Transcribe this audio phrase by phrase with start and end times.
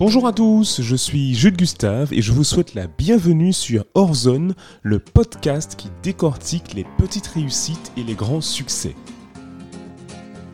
[0.00, 4.54] Bonjour à tous, je suis Jules Gustave et je vous souhaite la bienvenue sur Horzone,
[4.84, 8.94] le podcast qui décortique les petites réussites et les grands succès.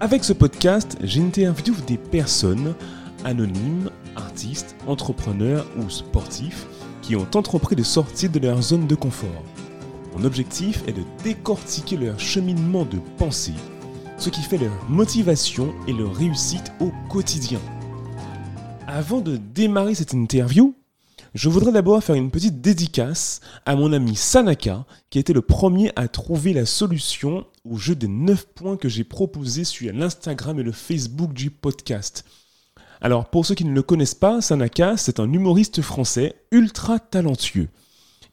[0.00, 2.74] Avec ce podcast, j'interviewe des personnes
[3.26, 6.66] anonymes, artistes, entrepreneurs ou sportifs
[7.02, 9.44] qui ont entrepris de sortir de leur zone de confort.
[10.16, 13.52] Mon objectif est de décortiquer leur cheminement de pensée,
[14.16, 17.60] ce qui fait leur motivation et leur réussite au quotidien.
[18.86, 20.74] Avant de démarrer cette interview,
[21.34, 25.40] je voudrais d'abord faire une petite dédicace à mon ami Sanaka, qui a été le
[25.40, 30.60] premier à trouver la solution au jeu des 9 points que j'ai proposé sur l'Instagram
[30.60, 32.24] et le Facebook du podcast.
[33.00, 37.68] Alors, pour ceux qui ne le connaissent pas, Sanaka, c'est un humoriste français ultra talentueux.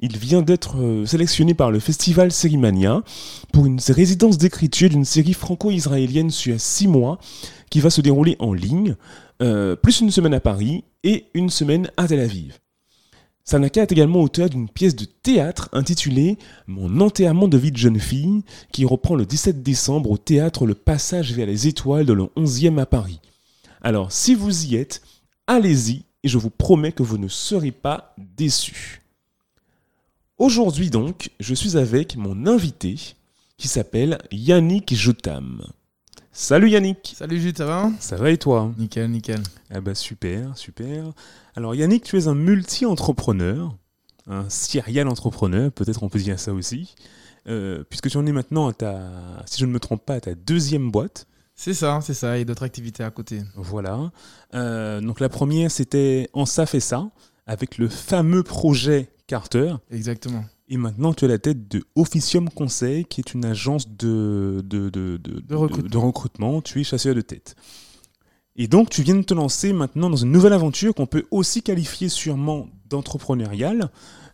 [0.04, 3.04] Il vient d'être euh, sélectionné par le festival Sérimania
[3.54, 7.20] pour une résidence d'écriture d'une série franco-israélienne sur 6 mois
[7.70, 8.95] qui va se dérouler en ligne,
[9.41, 12.59] euh, plus une semaine à Paris et une semaine à Tel Aviv.
[13.44, 18.00] Sanaka est également auteur d'une pièce de théâtre intitulée Mon enterrement de vie de jeune
[18.00, 22.25] fille, qui reprend le 17 décembre au théâtre Le Passage vers les étoiles de le
[22.38, 23.19] 11e à Paris.
[23.81, 25.02] Alors, si vous y êtes,
[25.47, 29.02] allez-y et je vous promets que vous ne serez pas déçus.
[30.38, 32.95] Aujourd'hui donc, je suis avec mon invité
[33.58, 35.62] qui s'appelle Yannick Jotam.
[36.34, 38.72] Salut Yannick Salut ça va Ça va et toi?
[38.78, 39.44] Nickel, nickel.
[39.70, 41.12] Ah bah super, super.
[41.56, 43.76] Alors Yannick, tu es un multi-entrepreneur,
[44.28, 46.96] un serial entrepreneur, peut-être on peut dire ça aussi,
[47.48, 49.12] euh, puisque tu en es maintenant à ta,
[49.46, 51.28] si je ne me trompe pas, à ta deuxième boîte.
[51.54, 53.42] C'est ça, c'est ça, et d'autres activités à côté.
[53.56, 54.12] Voilà.
[54.54, 57.09] Euh, donc la première, c'était En ça fait ça,
[57.46, 59.76] avec le fameux projet Carter.
[59.92, 60.46] Exactement.
[60.73, 64.64] Et maintenant, tu es à la tête de Officium Conseil, qui est une agence de,
[64.66, 65.89] de, de, de, De recrutement.
[65.89, 66.61] de recrutement.
[66.61, 67.55] Tu es chasseur de tête.
[68.55, 71.61] Et donc, tu viens de te lancer maintenant dans une nouvelle aventure qu'on peut aussi
[71.61, 73.89] qualifier sûrement d'entrepreneuriale.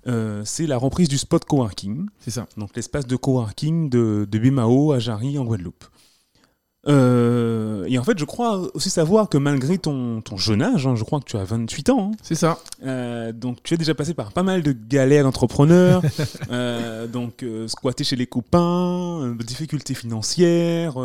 [0.06, 2.48] Euh, c'est la reprise du spot coworking, C'est ça.
[2.56, 5.84] donc l'espace de coworking de, de Bimao à Jarry en Guadeloupe.
[6.88, 10.96] Euh, et en fait, je crois aussi savoir que malgré ton, ton jeune âge, hein,
[10.96, 12.60] je crois que tu as 28 ans, hein, C'est ça.
[12.86, 16.02] euh, donc tu es déjà passé par pas mal de galères d'entrepreneur,
[16.52, 20.96] euh, donc euh, squatter chez les copains, difficultés financières,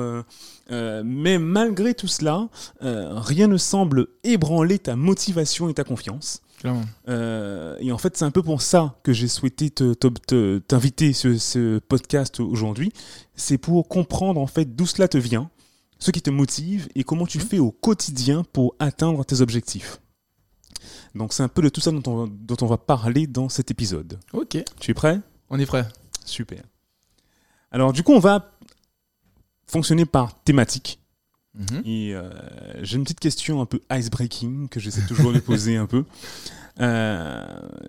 [1.05, 2.49] mais malgré tout cela,
[2.81, 6.41] rien ne semble ébranler ta motivation et ta confiance.
[7.09, 10.59] Euh, et en fait, c'est un peu pour ça que j'ai souhaité te- te- te-
[10.59, 12.93] t'inviter sur ce podcast aujourd'hui.
[13.35, 15.51] C'est pour comprendre en fait d'où cela te vient,
[16.03, 20.01] ce qui te motive et comment tu fais au quotidien pour atteindre tes objectifs.
[21.15, 23.71] Donc c'est un peu de tout ça dont on, dont on va parler dans cet
[23.71, 24.19] épisode.
[24.33, 25.21] Ok, Tu es prêt?
[25.49, 25.87] On est prêt.
[26.25, 26.65] Super.
[27.71, 28.51] Alors du coup, on va
[29.69, 30.99] fonctionner par thématique.
[31.55, 31.83] Mhm.
[31.85, 32.31] Et euh,
[32.83, 36.05] j'ai une petite question un peu icebreaking que j'essaie toujours de poser un peu.
[36.81, 37.45] Euh,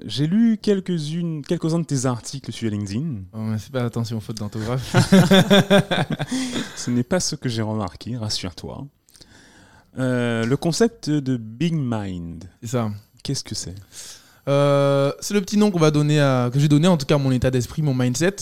[0.05, 3.21] j'ai lu quelques-uns de tes articles sur LinkedIn.
[3.31, 4.93] Oh, mais c'est pas attention aux fautes d'orthographe.
[6.75, 8.85] Ce n'est pas ce que j'ai remarqué, rassure-toi.
[9.97, 12.91] Euh, le concept de Big Mind, c'est ça.
[13.23, 13.75] qu'est-ce que c'est?
[14.45, 17.19] C'est le petit nom qu'on va donner à, que j'ai donné en tout cas à
[17.19, 18.35] mon état d'esprit, mon mindset.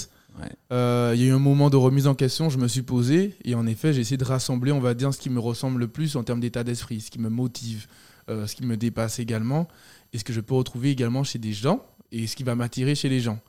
[0.71, 3.35] Euh, Il y a eu un moment de remise en question, je me suis posé
[3.43, 5.87] et en effet j'ai essayé de rassembler, on va dire, ce qui me ressemble le
[5.87, 7.87] plus en termes d'état d'esprit, ce qui me motive,
[8.29, 9.67] euh, ce qui me dépasse également
[10.13, 12.95] et ce que je peux retrouver également chez des gens et ce qui va m'attirer
[12.95, 13.39] chez les gens.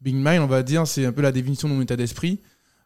[0.00, 2.40] Big Mind, on va dire, c'est un peu la définition de mon état d'esprit,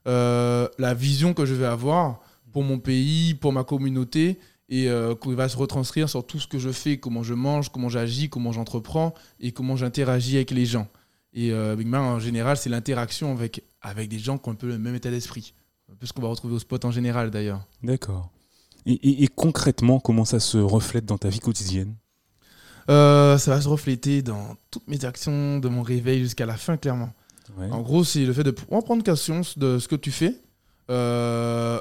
[0.07, 2.21] euh, la vision que je vais avoir
[2.53, 4.39] pour mon pays, pour ma communauté
[4.69, 7.71] et euh, qui va se retranscrire sur tout ce que je fais, comment je mange,
[7.71, 10.89] comment j'agis, comment j'entreprends et comment j'interagis avec les gens.
[11.41, 14.57] Et euh, Big Man, en général, c'est l'interaction avec, avec des gens qui ont un
[14.57, 15.55] peu le même état d'esprit.
[15.93, 17.63] Un peu ce qu'on va retrouver au spot en général, d'ailleurs.
[17.83, 18.31] D'accord.
[18.87, 21.95] Et, et- et concrètement, comment ça se reflète dans ta vie quotidienne?
[22.91, 26.77] Euh, ça va se refléter dans toutes mes actions, de mon réveil jusqu'à la fin,
[26.77, 27.11] clairement.
[27.57, 27.71] Ouais.
[27.71, 30.35] En gros, c'est le fait de prendre conscience de ce que tu fais
[30.91, 31.79] euh,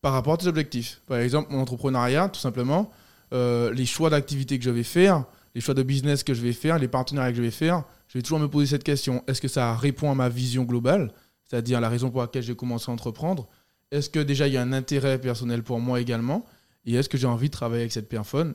[0.00, 1.00] par rapport à tes objectifs.
[1.06, 2.90] Par exemple, mon entrepreneuriat, tout simplement,
[3.32, 5.24] euh, les choix d'activité que je vais faire,
[5.54, 8.18] les choix de business que je vais faire, les partenariats que je vais faire, je
[8.18, 9.22] vais toujours me poser cette question.
[9.26, 11.12] Est-ce que ça répond à ma vision globale,
[11.44, 13.48] c'est-à-dire la raison pour laquelle j'ai commencé à entreprendre?
[13.90, 16.44] Est-ce que déjà il y a un intérêt personnel pour moi également?
[16.84, 18.54] Et est-ce que j'ai envie de travailler avec cette personne,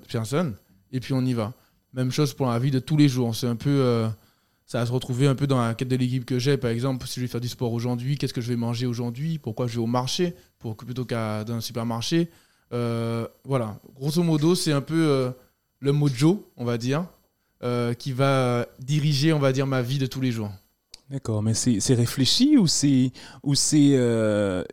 [0.92, 1.54] Et puis on y va.
[1.94, 3.36] Même chose pour la vie de tous les jours.
[3.36, 3.69] C'est un peu...
[3.69, 4.07] euh,
[4.66, 6.56] ça va se retrouver un peu dans la quête de l'équipe que j'ai.
[6.57, 9.40] Par exemple, si je vais faire du sport aujourd'hui, qu'est-ce que je vais manger aujourd'hui?
[9.40, 10.36] Pourquoi je vais au marché?
[10.60, 12.30] Plutôt qu'à dans un supermarché
[12.72, 13.80] Euh, Voilà.
[13.95, 15.31] Grosso modo, c'est un peu euh,
[15.80, 17.06] le mojo, on va dire,
[17.64, 20.52] euh, qui va diriger, on va dire, ma vie de tous les jours.
[21.10, 23.12] D'accord, mais c'est c'est réfléchi ou c'est
[23.44, 24.64] ou c'est euh,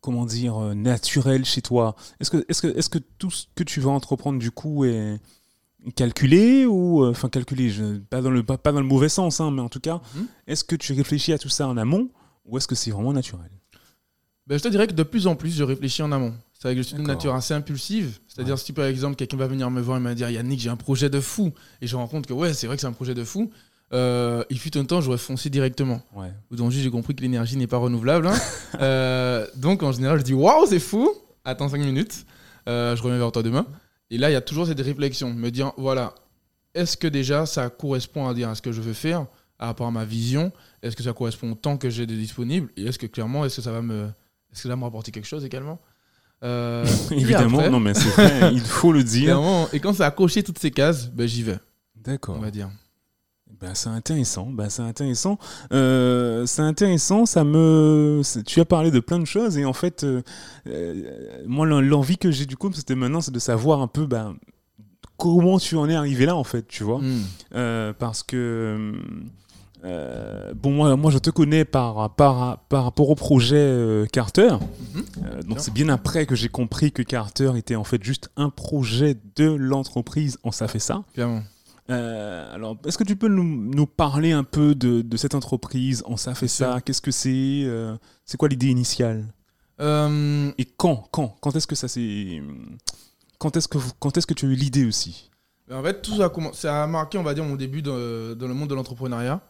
[0.00, 1.94] comment dire euh, naturel chez toi?
[2.20, 5.20] Est-ce que est-ce que est-ce que tout ce que tu vas entreprendre du coup est
[5.94, 9.50] calculé ou enfin calculé, je- pas dans le pas, pas dans le mauvais sens, hein,
[9.52, 10.26] mais en tout cas, Mhm.
[10.48, 12.08] est-ce que tu réfléchis à tout ça en amont
[12.44, 13.50] ou est-ce que c'est vraiment naturel?
[14.48, 16.34] Ben, je te dirais que de plus en plus, je réfléchis en amont.
[16.70, 17.16] C'est que je suis d'une D'accord.
[17.22, 18.18] nature assez impulsive.
[18.28, 18.60] C'est-à-dire, Ouais.
[18.60, 21.08] si par exemple, quelqu'un va venir me voir et me dire Yannick, j'ai un projet
[21.10, 23.14] de fou, et je me rends compte que ouais, c'est vrai que c'est un projet
[23.14, 23.50] de fou,
[23.92, 26.02] euh, il fut un temps, j'aurais foncé directement.
[26.14, 26.32] Ouais.
[26.50, 28.26] Aujourd'hui, j'ai compris que l'énergie n'est pas renouvelable.
[28.28, 28.34] hein.
[28.80, 31.10] Euh, donc, en général, je dis waouh, c'est fou,
[31.44, 32.26] attends 5 minutes,
[32.68, 33.64] Euh, je reviens vers toi demain.
[34.10, 36.14] Et là, il y a toujours cette réflexion, me dire voilà,
[36.74, 39.26] est-ce que déjà ça correspond à dire à ce que je veux faire,
[39.56, 40.50] par rapport à ma vision?
[40.82, 42.68] Est-ce que ça correspond au temps que j'ai de disponible?
[42.76, 44.02] Et est-ce que clairement, est-ce que ça va me,
[44.52, 45.78] est-ce que ça va me rapporter quelque chose également?
[46.42, 49.24] Euh, Évidemment, après, non mais c'est vrai, il faut le dire.
[49.24, 51.58] clairement, et quand ça a coché toutes ces cases, ben, j'y vais,
[52.04, 52.36] D'accord.
[52.38, 52.68] on va dire.
[53.58, 55.38] Ben, c'est intéressant, ben, c'est intéressant.
[55.72, 58.20] Euh, c'est intéressant, ça me...
[58.44, 60.22] Tu as parlé de plein de choses et en fait, euh,
[61.46, 64.36] moi l'en- l'envie que j'ai du coup, c'était maintenant, c'est de savoir un peu ben,
[65.16, 67.00] comment tu en es arrivé là en fait, tu vois.
[67.00, 67.92] Hmm.
[67.98, 68.92] Parce que...
[69.86, 74.50] euh, bon, moi, moi, je te connais par, par, par rapport au projet euh, Carter.
[74.94, 75.04] Mhm.
[75.24, 78.50] Euh, donc, c'est bien après que j'ai compris que Carter était en fait juste un
[78.50, 81.02] projet de l'entreprise en ça fait ça.
[81.14, 81.42] Clairement.
[81.88, 86.02] Alors, est-ce que tu peux nous, nous parler un peu de, de cette entreprise?
[86.06, 87.64] En ça fait ça Qu'est-ce que c'est
[88.24, 89.24] C'est quoi l'idée initiale?
[89.80, 92.42] Et quand Quand Quand est-ce que ça s'est
[93.38, 95.30] quand est-ce que vous- quand est-ce que tu as eu l'idée aussi?
[95.70, 97.92] En fait, tout ça a, commencé, ça a marqué, on va dire, mon début dans
[97.94, 99.40] le monde de l'entrepreneuriat.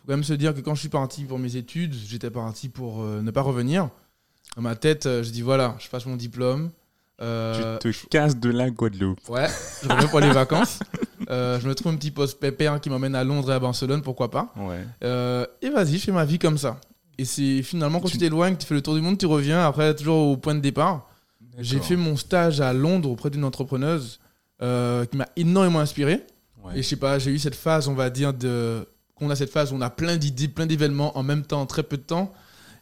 [0.00, 2.68] Faut quand même se dire que quand je suis parti pour mes études, j'étais parti
[2.68, 3.88] pour euh, ne pas revenir.
[4.56, 6.70] Dans ma tête, euh, je dis voilà, je passe mon diplôme.
[7.20, 9.20] euh, Tu te casses de la Guadeloupe.
[9.28, 9.46] Ouais,
[9.82, 10.78] je reviens pour les vacances.
[11.28, 14.02] Euh, je me trouve un petit poste pépère qui m'emmène à Londres et à Barcelone,
[14.02, 14.52] pourquoi pas.
[14.56, 14.84] Ouais.
[15.04, 16.80] Euh, et vas-y, je fais ma vie comme ça.
[17.18, 19.94] Et c'est finalement quand Tu- t'éloignes, tu fais le tour du monde, tu reviens, après
[19.94, 21.06] toujours au point de départ.
[21.58, 24.18] J'ai fait mon stage à Londres auprès d'une entrepreneuse
[24.62, 26.22] euh, qui m'a énormément inspiré.
[26.64, 26.78] Ouais.
[26.78, 28.86] Et je sais pas, j'ai eu cette phase, on va dire, de.
[29.20, 31.66] Qu'on a cette phase où on a plein d'idées, plein d'événements en même temps, en
[31.66, 32.32] très peu de temps.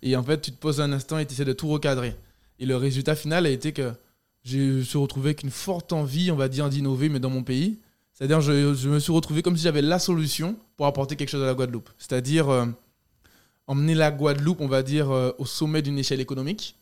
[0.02, 2.14] Et en fait, tu te poses un instant et tu essaies de tout recadrer.
[2.58, 3.92] Et le résultat final a été que
[4.44, 7.42] j'ai me suis retrouvé avec une forte envie, on va dire, d'innover, mais dans mon
[7.42, 7.78] pays.
[8.14, 11.42] C'est-à-dire, je, je me suis retrouvé comme si j'avais la solution pour apporter quelque chose
[11.42, 11.90] à la Guadeloupe.
[11.98, 12.66] C'est-à-dire, euh,
[13.66, 16.76] emmener la Guadeloupe, on va dire, euh, au sommet d'une échelle économique.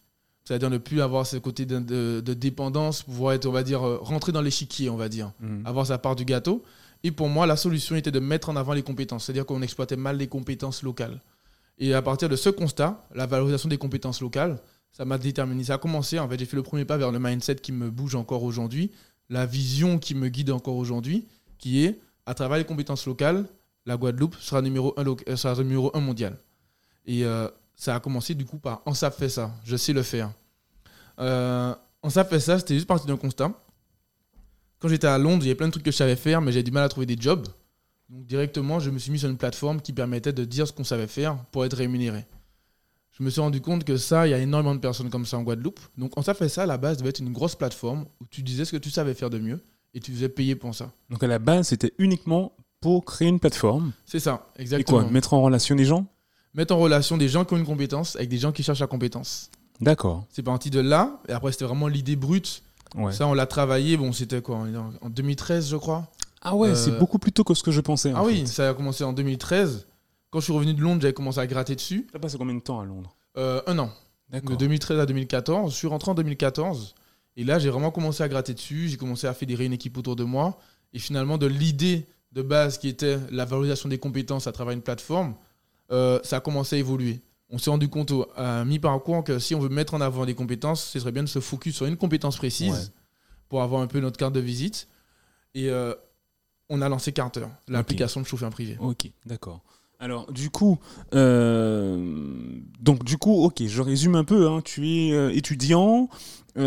[0.44, 3.82] C'est-à-dire ne plus avoir ce côté de, de- de dépendance, pouvoir être, on va dire,
[3.84, 5.62] euh, rentrer dans l'échiquier, on va dire Mhm.
[5.66, 6.62] avoir sa part du gâteau.
[7.06, 9.94] Et pour moi, la solution était de mettre en avant les compétences, c'est-à-dire qu'on exploitait
[9.96, 11.20] mal les compétences locales.
[11.78, 14.58] Et à partir de ce constat, la valorisation des compétences locales,
[14.90, 15.62] ça m'a déterminé.
[15.62, 17.90] Ça a commencé, en fait, j'ai fait le premier pas vers le mindset qui me
[17.90, 18.90] bouge encore aujourd'hui,
[19.28, 21.26] la vision qui me guide encore aujourd'hui,
[21.58, 23.46] qui est, à travers les compétences locales,
[23.84, 26.36] la Guadeloupe sera numéro un, loc- euh, sera numéro un mondial.
[27.04, 30.32] Et euh, ça a commencé du coup par ça fait ça, je sais le faire.
[31.20, 31.72] Euh,
[32.08, 33.52] ça fait ça, c'était juste parti d'un constat.
[34.78, 36.52] Quand j'étais à Londres, il y avait plein de trucs que je savais faire, mais
[36.52, 37.46] j'avais du mal à trouver des jobs.
[38.08, 40.84] Donc directement, je me suis mis sur une plateforme qui permettait de dire ce qu'on
[40.84, 42.26] savait faire pour être rémunéré.
[43.18, 45.38] Je me suis rendu compte que ça, il y a énormément de personnes comme ça
[45.38, 45.80] en Guadeloupe.
[45.96, 48.42] Donc on ça fait ça, à la base, devait être une grosse plateforme où tu
[48.42, 49.60] disais ce que tu savais faire de mieux
[49.94, 50.92] et tu faisais payer pour ça.
[51.08, 53.92] Donc à la base, c'était uniquement pour créer une plateforme.
[54.04, 55.00] C'est ça, Et exactement.
[55.00, 56.06] quoi Mettre en relation des gens?
[56.52, 58.86] Mettre en relation des gens qui ont une compétence avec des gens qui cherchent la
[58.86, 59.50] compétence.
[59.80, 60.26] D'accord.
[60.30, 62.62] C'est parti de là, et après c'était vraiment l'idée brute.
[62.96, 63.12] Ouais.
[63.12, 64.66] Ça, on l'a travaillé, bon, c'était quoi
[65.02, 66.10] En 2013, je crois.
[66.40, 68.12] Ah ouais, Euh, c'est beaucoup plus tôt que ce que je pensais.
[68.12, 68.46] en Ah oui, fait.
[68.46, 69.86] ça a commencé en 2013.
[70.30, 72.06] Quand je suis revenu de Londres, j'avais commencé à gratter dessus.
[72.12, 73.86] Ça passe combien de temps à Londres Euh, un an.
[74.30, 74.56] De D'accord.
[74.56, 75.72] 2013 à 2014.
[75.72, 76.94] Je suis rentré en 2014.
[77.36, 78.88] Et là, j'ai vraiment commencé à gratter dessus.
[78.88, 80.58] J'ai commencé à fédérer une équipe autour de moi.
[80.94, 84.80] Et finalement, de l'idée de base qui était la valorisation des compétences à travers une
[84.82, 85.34] plateforme,
[85.92, 87.20] euh, ça a commencé à évoluer.
[87.50, 90.34] On s'est rendu compte au- à mi-parcours que si on veut mettre en avant des
[90.34, 92.94] compétences, ce serait bien de se focus sur une compétence précise Ouais.
[93.48, 94.88] pour avoir un peu notre carte de visite.
[95.54, 95.94] Et euh,
[96.68, 98.76] on a lancé Carter, l'application de chauffeur privé.
[98.80, 99.62] Ok, d'accord.
[100.00, 100.78] Alors, du coup,
[101.14, 104.48] euh, donc du coup, ok, je résume un peu.
[104.48, 104.60] hein.
[104.64, 106.08] Tu es euh, étudiant,
[106.56, 106.60] tu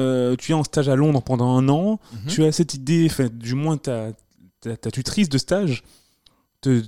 [0.52, 2.00] es en stage à Londres pendant un an.
[2.14, 2.20] Mhm.
[2.30, 4.14] Tu as cette idée, du moins ta,
[4.62, 5.84] ta, ta tutrice de stage
[6.62, 6.82] te,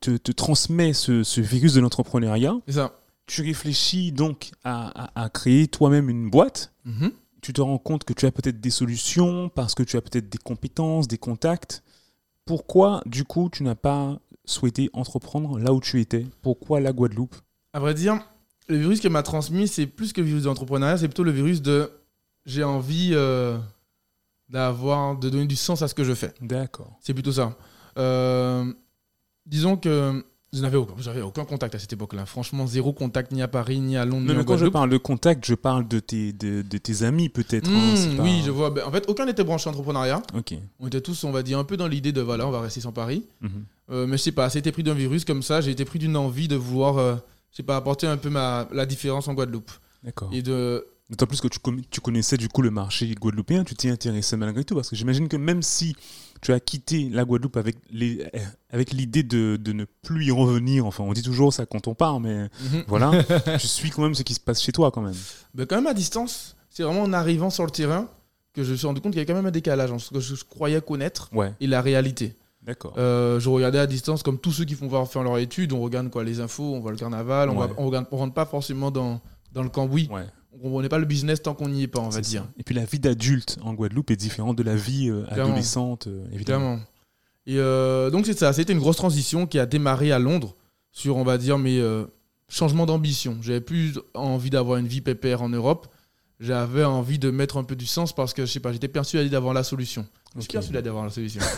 [0.00, 2.56] te, te transmet ce, ce virus de l'entrepreneuriat.
[2.66, 2.94] C'est ça.
[3.28, 6.72] Tu réfléchis donc à, à- à créer toi-même une boîte.
[6.84, 7.12] Mhm.
[7.40, 10.28] Tu te rends compte que tu as peut-être des solutions parce que tu as peut-être
[10.28, 11.84] des compétences, des contacts.
[12.46, 16.26] Pourquoi, du coup, tu n'as pas souhaité entreprendre là où tu étais?
[16.42, 17.36] Pourquoi la Guadeloupe?
[17.74, 18.18] À vrai dire,
[18.68, 21.30] le virus qu'elle m'a transmis, c'est plus que le virus de l'entrepreneuriat, c'est plutôt le
[21.30, 21.90] virus de
[22.46, 23.58] j'ai envie euh,
[24.48, 26.32] d'avoir, de donner du sens à ce que je fais.
[26.40, 26.96] D'accord.
[27.02, 27.56] C'est plutôt ça.
[27.98, 28.72] Euh,
[29.46, 32.24] disons que Je n'avais aucun, contact à cette époque-là.
[32.24, 34.66] Franchement, zéro contact ni à Paris, ni à Londres, Non, ni mais en quand je
[34.66, 37.68] parle de contact, je parle de tes, de, de tes amis peut-être.
[37.68, 38.70] hein, Hmm, pas- Oui, je vois.
[38.70, 40.22] Ben, en fait, aucun n'était branché entrepreneuriat.
[40.80, 42.80] On était tous, on va dire, un peu dans l'idée de voilà, on va rester
[42.80, 43.24] sans Paris.
[43.42, 43.50] Mhm.
[43.90, 45.60] Euh, mais je sais pas, c'était pris d'un virus comme ça.
[45.60, 47.16] J'ai été pris d'une envie de vouloir, euh,
[47.52, 49.70] je sais pas, apporter un peu ma, la différence en Guadeloupe.
[50.02, 50.30] D'accord.
[50.32, 53.74] Et de, D'autant plus que tu, con- tu connaissais du coup le marché guadeloupéen, tu
[53.74, 55.96] t'y intéressais malgré tout, parce que j'imagine que même si
[56.42, 58.38] tu as quitté la Guadeloupe avec les- euh,
[58.70, 61.94] avec l'idée de, de ne plus y revenir, enfin on dit toujours ça quand on
[61.94, 62.84] part, mais Mhm.
[62.86, 63.10] voilà,
[63.58, 65.16] tu suis quand même ce qui se passe chez toi quand même.
[65.54, 68.06] Ben, quand même à distance, c'est vraiment en arrivant sur le terrain
[68.52, 70.10] que je me suis rendu compte qu'il y avait quand même un décalage entre ce
[70.10, 72.36] que je croyais connaître Ouais, et la réalité.
[72.62, 72.92] d'accord.
[72.98, 76.10] Euh, je regardais à distance comme tous ceux qui font faire leur étude, on regarde
[76.10, 77.66] quoi les infos, on voit le carnaval, on, Ouais.
[77.66, 79.20] va, on, regarde, on rentre pas forcément dans,
[79.52, 80.08] dans le cambouis.
[80.12, 80.26] ouais,
[80.60, 82.42] On comprenait pas le business tant qu'on n'y est pas, on va dire.
[82.42, 82.48] ça.
[82.58, 86.26] Et puis la vie d'adulte en Guadeloupe est différente de la vie euh, adolescente, euh,
[86.32, 86.80] évidemment.
[87.46, 90.56] Et euh, donc c'est ça, c'était une grosse transition qui a démarré à Londres
[90.90, 91.82] sur, on va dire, mes
[92.48, 93.38] changements d'ambition.
[93.40, 95.86] J'avais plus envie d'avoir une vie pépère en Europe.
[96.40, 99.28] J'avais envie de mettre un peu du sens parce que, je sais pas, j'étais persuadé
[99.28, 100.06] d'avoir la solution.
[100.36, 100.52] Je suis Ok.
[100.52, 101.40] persuadé d'avoir la solution.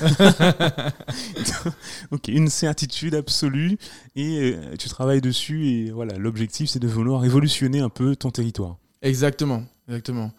[2.10, 3.78] Ok, une certitude absolue
[4.16, 8.76] et tu travailles dessus et voilà, l'objectif c'est de vouloir révolutionner un peu ton territoire.
[9.02, 10.32] Exactement, exactement.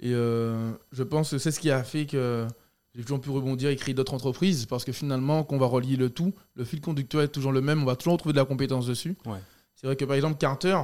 [0.00, 2.46] Et euh, je pense que c'est ce qui a fait que
[2.94, 6.10] j'ai toujours pu rebondir et créer d'autres entreprises parce que finalement, qu'on va relier le
[6.10, 8.86] tout, le fil conducteur est toujours le même, on va toujours trouver de la compétence
[8.86, 9.16] dessus.
[9.26, 9.38] Ouais.
[9.74, 10.78] C'est vrai que par exemple, Carter,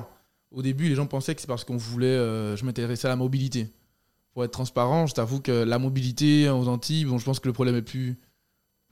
[0.51, 3.17] au début, les gens pensaient que c'est parce qu'on voulait, euh, je m'intéressais à la
[3.17, 3.69] mobilité.
[4.33, 7.53] Pour être transparent, je t'avoue que la mobilité aux Antilles, bon, je pense que le
[7.53, 8.17] problème est plus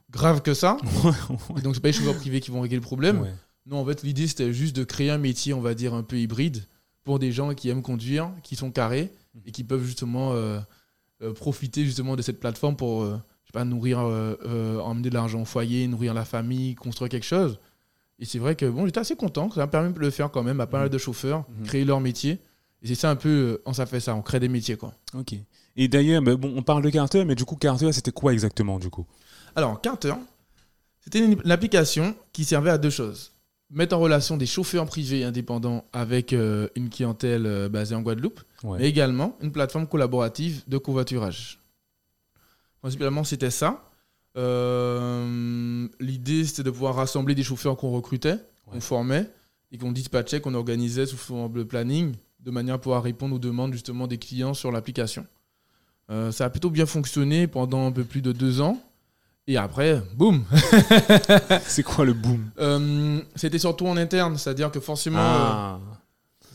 [0.09, 0.77] grave que ça.
[1.57, 3.21] Et donc, c'est pas les chauffeurs privés qui vont régler le problème.
[3.21, 3.33] Ouais.
[3.65, 6.17] Non, en fait, l'idée, c'était juste de créer un métier, on va dire, un peu
[6.17, 6.63] hybride
[7.03, 9.11] pour des gens qui aiment conduire, qui sont carrés
[9.45, 10.59] et qui peuvent justement euh,
[11.21, 15.41] euh, profiter justement de cette plateforme pour, euh, je sais pas, nourrir, emmener de l'argent
[15.41, 17.59] au foyer, nourrir la famille, construire quelque chose.
[18.19, 20.43] Et c'est vrai que bon, j'étais assez content, ça m'a permis de le faire quand
[20.43, 21.65] même à pas mal de chauffeurs, Mhm.
[21.65, 22.39] créer leur métier.
[22.81, 24.93] Et c'est ça un peu, on ça fait ça, on crée des métiers quoi.
[25.17, 25.33] Ok.
[25.75, 28.77] Et d'ailleurs, bah, bon, on parle de Carter, mais du coup, Carter, c'était quoi exactement
[28.77, 29.05] du coup?
[29.55, 30.13] Alors, Carter,
[30.99, 33.31] c'était une, une application qui servait à deux choses.
[33.75, 38.39] Mettre en relation des chauffeurs privés indépendants avec euh, une clientèle euh, basée en Guadeloupe,
[38.63, 38.77] Ouais.
[38.79, 41.59] mais également une plateforme collaborative de covoiturage.
[42.81, 43.89] Principalement, c'était ça.
[44.37, 48.37] Euh, L'idée, c'était de pouvoir rassembler des chauffeurs qu'on recrutait,
[48.67, 48.79] qu'on Ouais.
[48.81, 49.29] formait
[49.71, 53.39] et qu'on dispatchait, qu'on organisait sous forme de planning, de manière à pouvoir répondre aux
[53.39, 55.25] demandes justement des clients sur l'application.
[56.31, 58.79] Ça a plutôt bien fonctionné pendant un peu plus de deux ans.
[59.47, 60.45] Et après, boum
[61.67, 62.49] C'est quoi le boom?
[62.59, 65.79] Euh, C'était surtout en interne, c'est-à-dire que forcément, euh, Ah,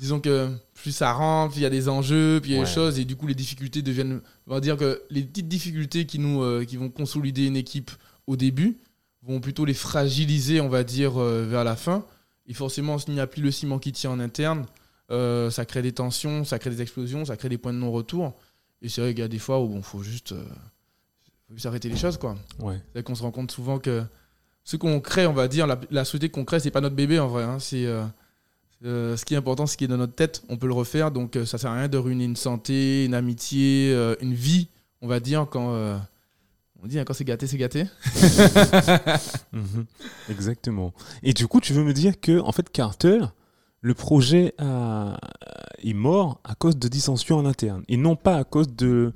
[0.01, 2.61] disons que plus ça rentre, plus il y a des enjeux, puis il y a
[2.61, 2.67] Ouais.
[2.67, 6.07] des choses, et du coup les difficultés deviennent, on va dire que les petites difficultés
[6.07, 7.91] qui nous, euh, qui vont consolider une équipe
[8.27, 8.79] au début,
[9.23, 12.05] vont plutôt les fragiliser, on va dire, euh, vers la fin.
[12.47, 14.65] Et forcément, s'il n'y a plus le ciment qui tient en interne,
[15.11, 18.33] euh, ça crée des tensions, ça crée des explosions, ça crée des points de non-retour.
[18.81, 20.43] Et c'est vrai qu'il y a des fois où bon, faut juste, euh,
[21.49, 22.37] faut juste arrêter les choses, quoi.
[22.61, 22.81] ouais.
[22.95, 24.03] C'est qu'on se rend compte souvent que
[24.65, 27.19] ce qu'on crée, on va dire, la, la société qu'on crée, c'est pas notre bébé
[27.19, 27.43] en vrai.
[27.45, 27.59] hein.
[27.59, 28.05] C'est euh,
[28.85, 31.11] euh, ce qui est important, ce qui est dans notre tête, on peut le refaire.
[31.11, 34.69] Donc euh, ça sert à rien de ruiner une santé, une amitié, euh, une vie,
[35.01, 35.99] on va dire quand
[36.81, 37.87] on dit hein, quand c'est gâté, c'est gâté.
[39.53, 39.87] Mhm.
[40.29, 40.93] Exactement.
[41.23, 43.21] Et du coup, tu veux me dire que, en fait, Carter,
[43.81, 45.19] le projet a-
[45.83, 49.13] est mort à cause de dissensions en interne et non pas à cause de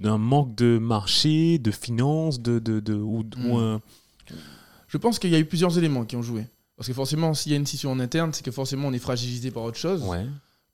[0.00, 3.56] d'un manque de marché, de finances, de, de, de- ou, ou Mm.
[3.56, 3.80] un-
[4.88, 6.46] Je pense qu'il y a eu plusieurs éléments qui ont joué.
[6.76, 8.98] Parce que forcément, s'il y a une scission en interne, c'est que forcément on est
[9.00, 10.02] fragilisé par autre chose.
[10.04, 10.24] Ouais.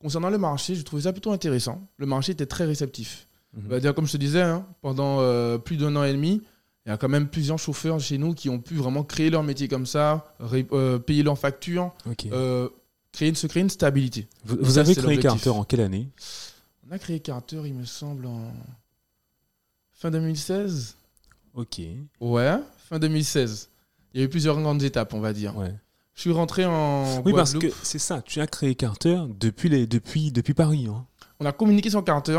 [0.00, 1.80] Concernant le marché, je trouvais ça plutôt intéressant.
[1.96, 3.26] Le marché était très réceptif.
[3.54, 6.42] Va dire, comme je te disais, hein, pendant euh, plus d'un an et demi,
[6.84, 9.42] il y a quand même plusieurs chauffeurs chez nous qui ont pu vraiment créer leur
[9.44, 11.92] métier comme ça, euh, payer leurs factures,
[12.32, 12.68] euh,
[13.12, 14.26] créer une, se créer une stabilité.
[14.44, 15.18] vous et vous ça, avez créé.
[15.18, 16.08] Carter en quelle année?
[16.88, 18.52] On a créé Carter, il me semble, en
[20.04, 20.98] fin 2016.
[21.54, 21.80] Ok.
[22.20, 22.58] Ouais,
[22.90, 23.70] fin 2016.
[24.12, 25.56] Il y a eu plusieurs grandes étapes, on va dire.
[25.56, 25.72] Ouais.
[26.12, 28.20] Je suis rentré en Oui, parce que c'est ça.
[28.20, 30.88] Tu as créé Carter depuis les depuis depuis Paris.
[30.90, 31.06] Hein.
[31.40, 32.38] On a communiqué sur Carter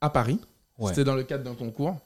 [0.00, 0.40] à Paris.
[0.76, 0.88] Ouais.
[0.88, 1.96] C'était dans le cadre d'un concours.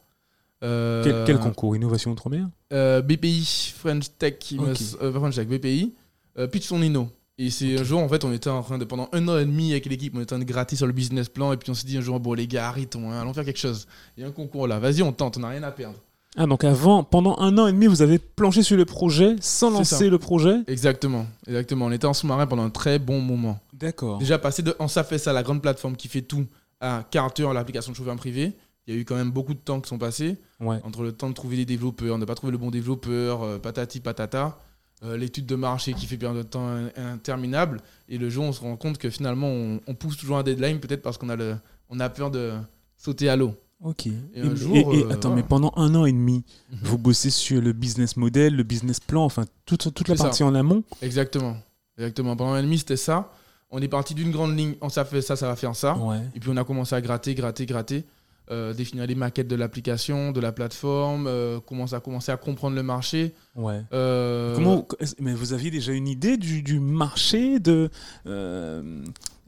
[0.62, 1.74] Euh, Quel, quel concours?
[1.74, 2.46] Innovation Outre-mer?
[2.74, 5.94] Euh, BPI, French Tech, euh, French Tech, BPI,
[6.36, 7.08] euh, pitch son inno.
[7.42, 9.46] Et c'est un jour, en fait, on était en train de, pendant un an et
[9.46, 11.70] demi avec l'équipe, on était en train de gratter sur le business plan, et puis
[11.70, 13.86] on s'est dit un jour, bon, les gars, arrêtons, hein, allons faire quelque chose.
[14.18, 15.96] Il y a un concours là, vas-y, on tente, on n'a rien à perdre.
[16.36, 19.70] Ah, donc avant, pendant un an et demi, vous avez planché sur le projet sans
[19.70, 20.56] lancer le projet?
[20.66, 21.86] Exactement, exactement.
[21.86, 23.58] On était en sous-marin pendant un très bon moment.
[23.72, 24.18] D'accord.
[24.18, 26.46] Déjà, passer de En ça fait ça, la grande plateforme qui fait tout,
[26.78, 28.52] à Carter, l'application de chauffeur privé,
[28.86, 30.36] il y a eu quand même beaucoup de temps qui sont passés.
[30.60, 30.76] Ouais.
[30.84, 33.58] entre le temps de trouver des développeurs, de ne pas trouver le bon développeur, euh,
[33.58, 34.58] patati patata.
[35.02, 37.80] Euh, l'étude de marché qui fait bien de temps in- interminable.
[38.08, 40.78] Et le jour, on se rend compte que finalement, on, on pousse toujours un deadline,
[40.80, 41.56] peut-être parce qu'on a, le,
[41.88, 42.52] on a peur de
[42.96, 43.54] sauter à l'eau.
[43.82, 44.06] Ok.
[44.08, 46.78] Et, un et- jour, et- euh, attends, mais pendant un an et demi, Mhm.
[46.82, 50.24] vous bossez sur le business model, le business plan, enfin toute, toute la ça.
[50.24, 50.82] partie en amont.
[51.00, 51.56] Exactement.
[51.96, 52.36] Exactement.
[52.36, 53.32] Pendant un an et demi, c'était ça.
[53.70, 54.74] On est parti d'une grande ligne.
[54.82, 55.96] On ça fait ça, ça va faire ça.
[55.96, 56.18] Ouais.
[56.34, 58.04] Et puis on a commencé à gratter, gratter, gratter,
[58.50, 62.76] euh, définir les maquettes de l'application, de la plateforme, euh, commencer à commencer à comprendre
[62.76, 63.34] le marché.
[63.56, 63.80] Ouais.
[63.92, 64.86] Euh, Comment
[65.20, 67.90] Mais vous aviez déjà une idée du, du marché de.
[68.26, 69.04] euh,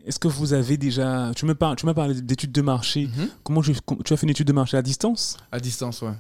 [0.06, 1.32] Est-ce que vous avez déjà.
[1.36, 3.06] Tu me parles, tu m'as parlé d'études de marché.
[3.16, 3.28] mhm.
[3.44, 5.36] Comment tu, as fait une étude de marché à distance?
[5.50, 6.12] À distance, ouais.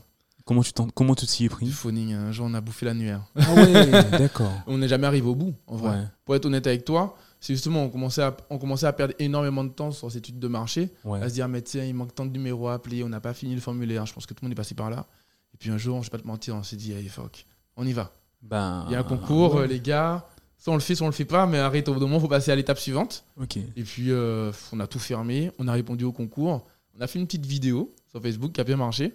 [0.44, 2.14] Comment tu comment tu t'y es Du pris phoning.
[2.14, 3.22] Un jour, on a bouffé l'annuaire.
[3.36, 4.50] Ah ouais, d'accord.
[4.66, 5.90] On n'est jamais arrivé au bout, en vrai.
[5.90, 9.14] Ouais, Pour être honnête avec toi, c'est justement, on commençait, à, on commençait à perdre
[9.18, 11.20] énormément de temps sur cette étude de marché, ouais.
[11.20, 13.34] à se dire, mais tiens, il manque tant de numéros à appeler, on n'a pas
[13.34, 14.06] fini le formulaire.
[14.06, 15.06] Je pense que tout le monde est passé par là.
[15.52, 17.44] Et puis un jour, je vais pas te mentir, on s'est dit, hey, fuck,
[17.76, 18.12] on y va.
[18.42, 19.62] Ben, Il y a un concours, ouais.
[19.62, 20.24] euh, les gars.
[20.56, 22.18] Soit on le fait, soit on le fait pas, mais arrête, au bout d'un moment,
[22.18, 23.24] il faut passer à l'étape suivante.
[23.40, 23.56] Ok.
[23.56, 26.64] Et puis, euh, on a tout fermé, on a répondu au concours,
[26.96, 29.12] on a fait une petite vidéo sur Facebook qui a bien marché.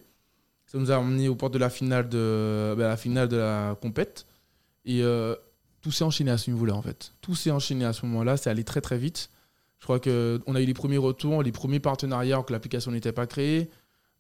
[0.66, 3.78] Ça nous a emmené aux portes de la finale de, bah, la, finale de la
[3.82, 4.26] compète.
[4.84, 5.34] Et euh,
[5.88, 7.14] tout s'est enchaîné à ce niveau-là, en fait.
[7.22, 9.30] Tout s'est enchaîné à ce moment-là, c'est allé très très vite.
[9.80, 13.14] Je crois qu'on a eu les premiers retours, les premiers partenariats alors que l'application n'était
[13.14, 13.70] pas créée.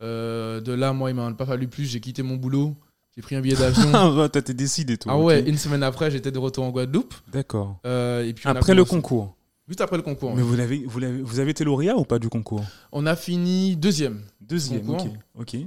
[0.01, 2.73] Euh, de là, moi, il m'a pas fallu plus, j'ai quitté mon boulot,
[3.17, 3.89] j'ai pris un billet d'avion.
[3.93, 5.11] Ah ouais, t'as t'es décidé toi.
[5.11, 7.13] ah ouais, une semaine après, j'étais de retour en Guadeloupe.
[7.33, 7.81] D'accord.
[7.85, 9.35] Euh, et puis on a Après le concours.
[9.67, 10.33] Juste après le concours.
[10.37, 12.63] Mais vous l'avez, vous l'avez, vous avez été lauréat ou pas du concours?
[12.93, 14.21] On a fini deuxième.
[14.39, 14.89] Deuxième.
[14.89, 15.01] Ok.
[15.37, 15.57] Ok.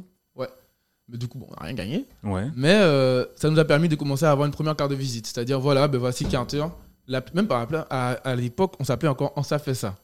[1.10, 2.06] Mais du coup, bon, on n'a rien gagné.
[2.22, 2.46] Ouais.
[2.56, 5.26] Mais euh, ça nous a permis de commencer à avoir une première carte de visite.
[5.26, 6.64] C'est-à-dire, voilà, ben voici Carter.
[7.08, 9.96] La- même par exemple, à, à l'époque, on s'appelait encore On ça fait ça.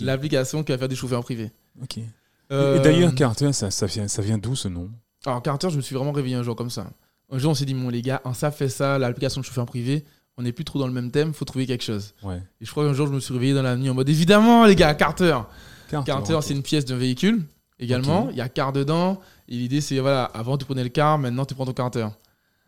[0.00, 1.50] L'application qui va faire des chauffeurs privés.
[1.82, 1.98] Ok.
[1.98, 2.04] Et-
[2.50, 4.88] Euh, Et d'ailleurs, Carter, ça, ça vient, ça vient d'où ce nom?
[5.26, 6.86] Alors, Carter, je me suis vraiment réveillé un jour comme ça.
[7.30, 9.66] Un jour, on s'est dit, bon, les gars, On ça fait ça, l'application de chauffeur
[9.66, 10.04] privé.
[10.38, 12.14] On n'est plus trop dans le même thème, faut trouver quelque chose.
[12.22, 12.40] Ouais.
[12.60, 14.64] Et je crois qu'un jour, je me suis réveillé dans la nuit en mode, évidemment,
[14.64, 15.36] les gars, Carter.
[15.90, 16.42] Carter, ok.
[16.42, 17.42] c'est une pièce d'un véhicule
[17.78, 18.28] également.
[18.30, 19.20] Il y a car dedans.
[19.48, 22.06] Et l'idée, c'est, voilà, avant, tu prenais le car, maintenant, tu prends ton Carter.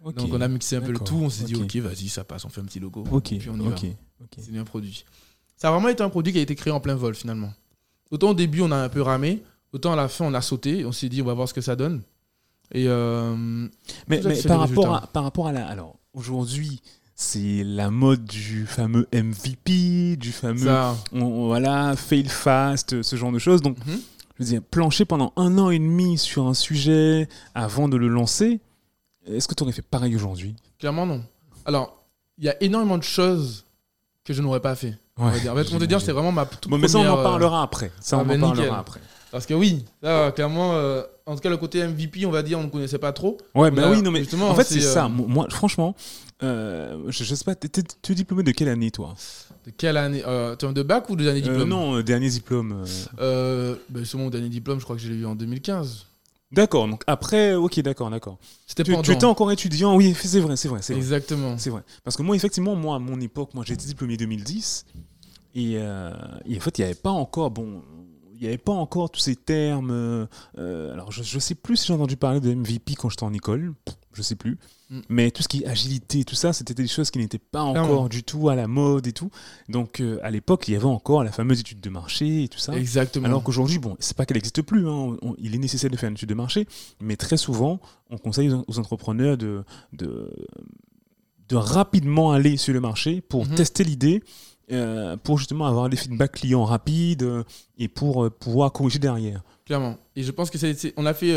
[0.02, 0.14] Ok.
[0.16, 1.76] Donc on a mixé un peu le tout, on s'est dit Ok.
[1.76, 3.04] vas-y ça passe, on fait un petit logo.
[3.10, 3.32] Ok.
[3.32, 3.84] Et puis on y ok.
[3.84, 4.26] va.
[4.38, 5.04] C'est bien produit.
[5.56, 7.52] Ça a vraiment été un produit qui a été créé en plein vol finalement.
[8.10, 9.42] Autant au début on a un peu ramé,
[9.74, 11.60] autant à la fin on a sauté, on s'est dit on va voir ce que
[11.60, 12.00] ça donne.
[12.72, 13.36] Et euh,
[14.08, 15.66] Mais, par, rapport à, par rapport à la.
[15.68, 16.80] Alors, aujourd'hui,
[17.14, 20.64] c'est la mode du fameux MVP, du fameux.
[20.64, 20.96] ça.
[21.12, 23.60] on- on- voilà, fail fast, ce genre de choses.
[23.60, 24.00] Donc, Mhm.
[24.40, 28.08] Je veux dire, plancher pendant un an et demi sur un sujet avant de le
[28.08, 28.60] lancer,
[29.26, 30.56] est-ce que tu aurais fait pareil aujourd'hui?
[30.78, 31.22] Clairement non.
[31.66, 32.02] Alors
[32.38, 33.66] il y a énormément de choses
[34.24, 34.96] que je n'aurais pas fait.
[35.18, 35.52] on va dire.
[35.52, 37.22] En fait, on te dire c'est vraiment ma toute Bon, mais ça, on en euh,
[37.22, 37.92] parlera après.
[38.00, 39.00] Ça, ah on en parlera après.
[39.30, 42.58] Parce que oui, là clairement, euh, en tout cas le côté MVP on va dire
[42.58, 43.36] on ne connaissait pas trop.
[43.54, 45.06] Ouais, bah On a- oui, non, mais justement, en fait, c'est euh, ça.
[45.08, 45.94] Mo- Moi, franchement,
[46.42, 47.68] euh, je, je sais pas, tu
[48.12, 49.14] es diplômé de quelle année, toi?
[49.66, 52.84] De quelle année euh, de bac ou de dernier Euh, diplôme Non, euh, dernier diplôme.
[53.20, 53.76] euh.
[53.90, 56.06] Ben, sur mon dernier diplôme, je crois que je l'ai eu en 2015.
[56.52, 58.38] D'accord, donc après, ok, d'accord, d'accord.
[58.66, 59.02] C'était Tu, pendant.
[59.02, 61.00] tu étais encore étudiant, oui, c'est vrai, c'est vrai, c'est vrai.
[61.00, 61.56] Exactement.
[61.58, 61.82] C'est vrai.
[62.02, 64.84] Parce que moi, effectivement, moi, à mon époque, moi, j'ai été diplômé 2010.
[65.54, 66.10] Et, euh,
[66.46, 67.82] et en fait, il n'y avait pas encore, bon,
[68.42, 69.90] n'y avait pas encore tous ces termes.
[69.90, 70.26] euh,
[70.58, 73.32] euh, alors, je ne sais plus si j'ai entendu parler de MVP quand j'étais en
[73.32, 73.74] école.
[74.12, 74.58] Je sais plus.
[74.90, 75.00] Mm.
[75.08, 77.84] Mais tout ce qui est agilité, tout ça, c'était des choses qui n'étaient pas encore
[77.86, 78.08] Clairement.
[78.08, 79.30] du tout à la mode et tout.
[79.68, 82.58] Donc, euh, à l'époque, il y avait encore la fameuse étude de marché et tout
[82.58, 82.76] ça.
[82.76, 83.26] Exactement.
[83.26, 86.08] Alors qu'aujourd'hui, bon, c'est pas qu'elle n'existe plus, hein, on- il est nécessaire de faire
[86.08, 86.66] une étude de marché,
[87.00, 87.78] mais très souvent,
[88.10, 90.28] on conseille aux, aux entrepreneurs de, de,
[91.48, 93.54] de rapidement aller sur le marché pour Mhm.
[93.54, 94.22] tester l'idée,
[94.72, 97.44] euh, pour justement avoir des feedbacks clients rapides euh,
[97.78, 99.42] et pour euh, pouvoir corriger derrière.
[99.66, 99.96] Clairement.
[100.16, 101.32] Et je pense que c'est, c'est- on a fait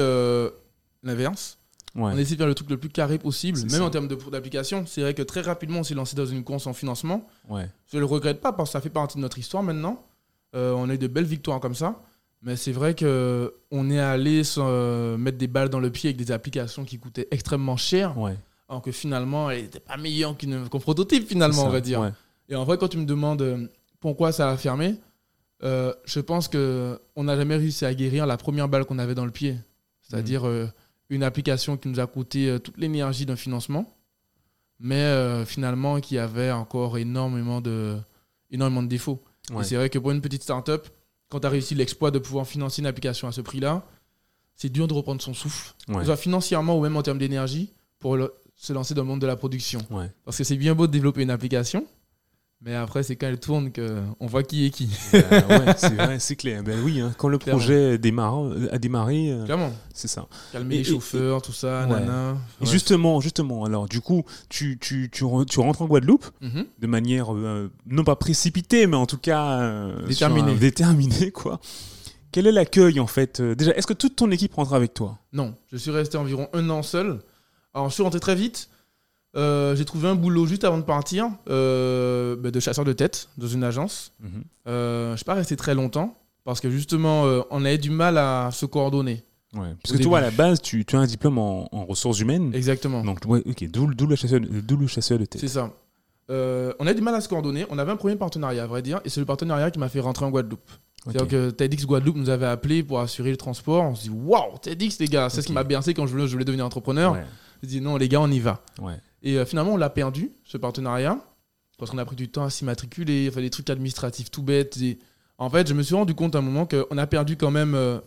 [1.03, 1.57] l'inverse.
[1.95, 2.01] Ouais.
[2.03, 3.83] On a essayé de faire le truc le plus carré possible, même ça.
[3.83, 4.85] en termes de, d'application.
[4.87, 7.27] C'est vrai que très rapidement, on s'est lancé dans une course en financement.
[7.49, 7.69] Ouais.
[7.91, 10.03] Je le regrette pas parce que ça fait partie de notre histoire maintenant.
[10.55, 12.01] On a eu de belles victoires comme ça.
[12.41, 16.17] Mais c'est vrai que on est allé se mettre des balles dans le pied avec
[16.17, 18.35] des applications qui coûtaient extrêmement cher, Ouais.
[18.67, 22.11] alors que finalement, elles n'étaient pas meilleures qu'une, qu'un prototype finalement, ça, on va dire.
[22.49, 23.67] Et en vrai, quand tu me demandes euh,
[23.99, 24.95] pourquoi ça a fermé,
[25.63, 29.15] euh, je pense que on n'a jamais réussi à guérir la première balle qu'on avait
[29.15, 29.57] dans le pied.
[30.01, 30.67] C'est-à-dire euh,
[31.09, 33.85] une application qui nous a coûté toute l'énergie d'un financement,
[34.79, 37.97] mais euh, finalement qui avait encore énormément de,
[38.51, 39.23] énormément de défauts.
[39.51, 39.61] Ouais.
[39.61, 40.87] Et c'est vrai que pour une petite start-up,
[41.29, 43.83] quand tu as réussi l'exploit de pouvoir financer une application à ce prix-là,
[44.55, 46.03] c'est dur de reprendre son souffle, Ouais.
[46.05, 49.27] soit financièrement ou même en termes d'énergie, pour le- se lancer dans le monde de
[49.27, 49.79] la production.
[49.89, 50.11] Ouais.
[50.25, 51.87] Parce que c'est bien beau de développer une application,
[52.65, 54.89] Mais après, c'est quand elle tourne qu'on voit qui est qui.
[55.11, 56.63] Bah ouais, c'est vrai, c'est clair.
[56.63, 57.59] Ben oui, hein, quand le Clairement.
[57.59, 59.73] projet démarre, euh, a démarré, euh, Clairement.
[59.93, 60.27] c'est ça.
[60.53, 61.99] Calmer Et- les et- chauffeurs, tout ça, Ouais.
[61.99, 62.37] nana.
[62.61, 66.65] Et justement, justement, alors du coup, tu, tu, tu, re- tu rentres en Guadeloupe Mhm.
[66.79, 70.55] de manière euh, non pas précipitée, mais en tout cas euh, Déterminée.
[70.55, 71.59] déterminée, quoi.
[72.31, 75.19] Quel est l'accueil en fait Déjà, est-ce que toute ton équipe rentre avec toi?
[75.33, 77.19] Non, je suis resté environ un an seul.
[77.73, 78.69] Alors, je suis rentré très vite.
[79.35, 83.29] Euh, j'ai trouvé un boulot juste avant de partir, euh, bah, de chasseur de tête
[83.37, 84.13] dans une agence.
[84.67, 88.17] Euh, je ne suis pas resté très longtemps parce que justement, on avait du mal
[88.17, 89.23] à se coordonner.
[89.55, 89.75] Ouais.
[89.83, 92.51] Parce que toi, à la base, tu, tu as un diplôme en, en ressources humaines.
[92.53, 93.03] Exactement.
[93.03, 95.41] Donc, ouais, ok, d'où le chasseur, le chasseur de tête.
[95.41, 95.71] C'est ça.
[96.29, 97.65] On a du mal à se coordonner.
[97.69, 99.99] On avait un premier partenariat, à vrai dire, et c'est le partenariat qui m'a fait
[99.99, 100.69] rentrer en Guadeloupe.
[101.05, 101.11] Ok.
[101.11, 103.83] C'est-à-dire que TEDx Guadeloupe nous avait appelé pour assurer le transport.
[103.83, 106.27] On se dit, waouh, TEDx, les gars, c'est ce qui m'a bercé quand je voulais,
[106.27, 107.11] je voulais devenir entrepreneur.
[107.13, 107.25] Ouais,
[107.63, 108.61] Je dis, non, les gars, on y va.
[108.79, 108.99] ouais.
[109.23, 111.17] Et euh, finalement, on l'a perdu, ce partenariat,
[111.77, 114.75] parce qu'on a pris du temps à s'immatriculer, enfin, des trucs administratifs tout bêtes.
[114.77, 114.99] Et
[115.37, 117.73] en fait, je me suis rendu compte à un moment qu'on a perdu quand même
[117.73, 117.99] euh,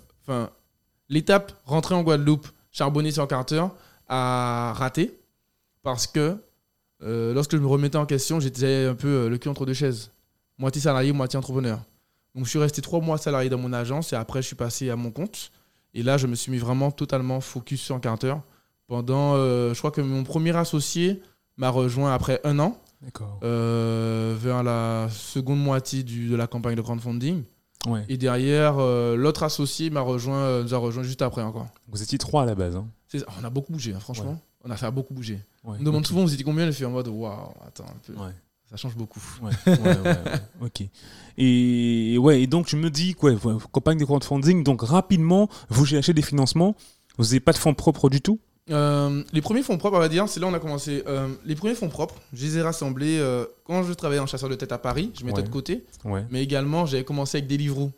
[1.08, 3.64] l'étape rentrer en Guadeloupe, charbonner sur Carter,
[4.08, 5.18] à rater,
[5.82, 6.36] parce que
[7.02, 10.10] euh, lorsque je me remettais en question, j'étais un peu le cul entre deux chaises.
[10.58, 11.80] Moitié salarié, moitié entrepreneur.
[12.34, 14.90] Donc je suis resté trois mois salarié dans mon agence et après je suis passé
[14.90, 15.50] à mon compte.
[15.94, 18.34] Et là, je me suis mis vraiment totalement focus sur Carter.
[18.88, 21.20] Pendant, euh, je crois que mon premier associé
[21.56, 23.40] m'a rejoint après un an, D'accord.
[23.42, 27.42] euh, vers la seconde moitié du- de la campagne de crowdfunding.
[27.88, 28.04] Ouais.
[28.08, 31.66] Et derrière, euh, l'autre associé m'a rejoint, nous a rejoint juste après encore.
[31.88, 32.76] Vous étiez trois à la base.
[32.76, 32.86] Hein.
[33.08, 34.40] C'est- On a beaucoup bougé, hein, franchement.
[34.64, 35.38] On a fait beaucoup bouger.
[35.64, 35.76] Ouais.
[35.76, 36.06] On me demande ok.
[36.06, 37.30] souvent, vous étiez combien Je fais en mode, waouh,
[37.66, 38.12] attends un peu.
[38.14, 38.32] Ouais.
[38.68, 39.20] Ça change beaucoup.
[39.42, 40.14] Ouais, ouais, ouais, ouais.
[40.62, 40.82] ok.
[41.38, 45.84] Et ouais, et donc tu me dis quoi, ouais, campagne de crowdfunding, donc rapidement vous
[45.86, 46.74] cherchez des financements,
[47.18, 48.40] vous n'avez pas de fonds propres du tout?
[48.70, 51.04] Euh, les premiers fonds propres, on va dire, c'est là où on a commencé.
[51.06, 54.48] Euh, les premiers fonds propres, je les ai rassemblés euh, quand je travaillais en chasseur
[54.48, 55.44] de tête à Paris, je mettais Ouais.
[55.44, 55.84] de côté.
[56.04, 56.24] Ouais.
[56.30, 57.92] Mais également, j'avais commencé avec Deliveroo.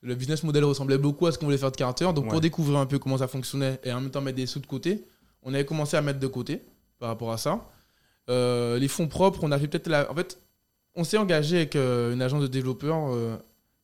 [0.00, 2.06] Le business model ressemblait beaucoup à ce qu'on voulait faire de Carter.
[2.14, 2.30] Donc, Ouais.
[2.30, 4.66] pour découvrir un peu comment ça fonctionnait et en même temps mettre des sous de
[4.66, 5.04] côté,
[5.42, 6.62] on avait commencé à mettre de côté
[6.98, 7.60] par rapport à ça.
[8.28, 10.10] Les fonds propres, on a fait peut-être la.
[10.10, 10.38] En fait,
[10.94, 13.14] on s'est engagé avec une agence de développeurs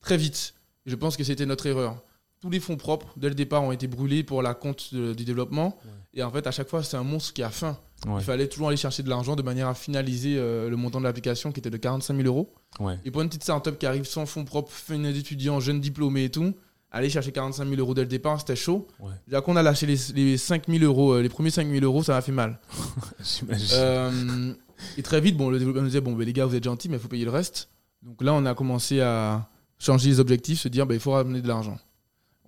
[0.00, 0.54] très vite.
[0.86, 1.96] Je pense que c'était notre erreur.
[2.40, 5.24] Tous les fonds propres, dès le départ, ont été brûlés pour la compte de- du
[5.24, 5.76] développement.
[5.84, 5.90] Ouais.
[6.14, 7.76] Et en fait, à chaque fois, c'est un monstre qui a faim.
[8.06, 8.14] Ouais.
[8.18, 11.04] Il fallait toujours aller chercher de l'argent de manière à finaliser euh, le montant de
[11.04, 12.52] l'application qui était de 45 000 euros.
[12.78, 12.98] Ouais.
[13.04, 16.30] Et pour une petite startup qui arrive sans fonds propres, fin d'étudiants, jeunes diplômés et
[16.30, 16.54] tout,
[16.90, 18.88] aller chercher 45 000 euros dès le départ, c'était chaud.
[19.26, 22.02] Déjà qu'on a lâché les, les 5 000 euros, euh, les premiers 5 000 euros,
[22.02, 22.58] ça m'a fait mal.
[23.22, 23.68] J'imagine.
[23.74, 24.54] Euh,
[24.96, 26.88] et très vite, bon, le développeur nous disait bon, ben, les gars, vous êtes gentils,
[26.88, 27.68] mais il faut payer le reste.
[28.02, 29.46] Donc là, on a commencé à
[29.78, 31.78] changer les objectifs, se dire ben, il faut ramener de l'argent.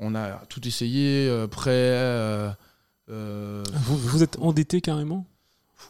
[0.05, 1.71] On a tout essayé, euh, prêt.
[1.73, 2.51] euh,
[3.11, 5.25] euh, vous, vous êtes endetté carrément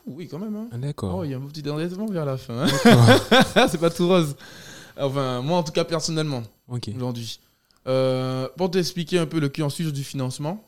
[0.06, 0.56] oui, quand même.
[0.56, 0.68] hein.
[0.72, 1.16] Ah, D'accord.
[1.18, 2.64] Oh, il y a un petit endettement vers la fin.
[2.66, 3.66] hein.
[3.70, 4.34] C'est pas tout rose.
[4.98, 6.42] Enfin, moi, en tout cas, personnellement.
[6.68, 6.90] ok.
[6.96, 7.38] aujourd'hui.
[8.56, 10.64] Pour t'expliquer un peu le cursus du financement,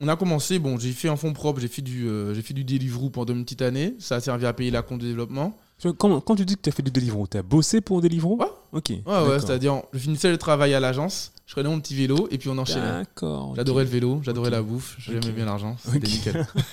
[0.00, 2.62] on a commencé, bon, j'ai fait en fonds propres, j'ai fait du, j'ai fait du
[2.64, 5.56] Deliveroo pendant une petite année, ça a servi à payer la compte de développement.
[5.98, 8.36] Quand tu dis que tu as fait du Deliveroo, tu as bossé pour Deliveroo?
[8.38, 8.46] Ouais.
[8.72, 8.90] Ok.
[8.90, 12.38] Ouais, ouais, c'est-à-dire, je finissais le travail à l'agence, je prenais mon petit vélo et
[12.38, 12.80] puis on enchaînait.
[13.00, 13.54] D'accord.
[13.56, 16.46] J'adorais le vélo, j'adorais la bouffe, j'aimais bien l'argent, c'était nickel.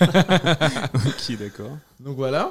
[0.94, 1.78] ok, d'accord.
[2.00, 2.50] Donc voilà.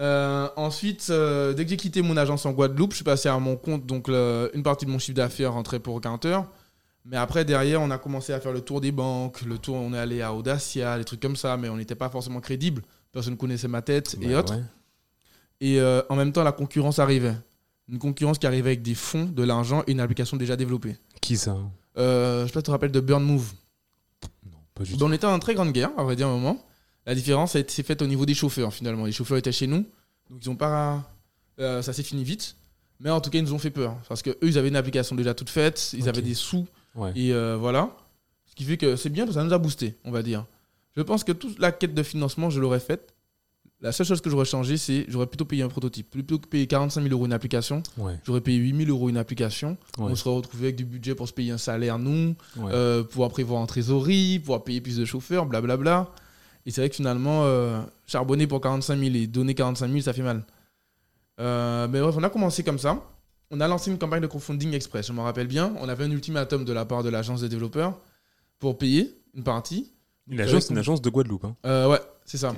[0.00, 3.36] Euh, ensuite, euh, dès que j'ai quitté mon agence en Guadeloupe, je suis passé à
[3.38, 6.38] mon compte, donc le- une partie de mon chiffre d'affaires rentrait pour Counter.
[7.04, 9.92] Mais après, derrière, on a commencé à faire le tour des banques, le tour, on
[9.94, 12.82] est allé à Audacia, des trucs comme ça, mais on n'était pas forcément crédible.
[13.12, 14.54] Personne ne connaissait ma tête et autres.
[14.54, 14.62] ouais.
[15.60, 17.34] Et euh, en même temps, la concurrence arrivait.
[17.90, 20.96] Une concurrence qui arrivait avec des fonds, de l'argent et une application déjà développée.
[21.20, 21.56] Qui ça
[21.96, 23.52] Euh, je sais pas si tu te rappelles de Burn Move.
[24.50, 25.02] Non, pas du tout.
[25.04, 26.62] on était en très grande guerre, à vrai dire, à un moment.
[27.06, 29.06] La différence s'est faite au niveau des chauffeurs, finalement.
[29.06, 29.86] Les chauffeurs étaient chez nous,
[30.28, 31.10] donc ils ont pas.
[31.60, 32.56] euh, ça s'est fini vite.
[33.00, 33.96] Mais en tout cas, ils nous ont fait peur.
[34.08, 37.12] Parce que eux, ils avaient une application déjà toute faite, ils avaient des sous, Ouais.
[37.14, 37.90] et euh, voilà.
[38.46, 40.44] Ce qui fait que c'est bien, ça nous a boosté, on va dire.
[40.96, 43.14] Je pense que toute la quête de financement, je l'aurais faite.
[43.80, 46.10] La seule chose que j'aurais changé, c'est j'aurais plutôt payé un prototype.
[46.10, 48.18] Plutôt que payer 45 000 euros une application, Ouais.
[48.24, 49.76] j'aurais payé 8 000 euros une application.
[49.98, 50.06] Ouais.
[50.10, 52.72] On serait retrouvé avec du budget pour se payer un salaire, nous, Ouais.
[52.72, 56.10] euh, pouvoir prévoir en trésorerie, pouvoir payer plus de chauffeurs, blablabla.
[56.66, 60.12] Et c'est vrai que finalement, euh, charbonner pour 45 000 et donner 45 000, ça
[60.12, 60.42] fait mal.
[61.40, 63.00] Euh, mais bref, on a commencé comme ça.
[63.50, 65.72] On a lancé une campagne de crowdfunding express, je m'en rappelle bien.
[65.80, 67.96] On avait un ultimatum de la part de l'agence des développeurs
[68.58, 69.92] pour payer une partie.
[70.26, 71.44] Une agence, une agence de Guadeloupe.
[71.44, 71.56] Hein.
[71.64, 72.54] Euh, ouais, c'est ça.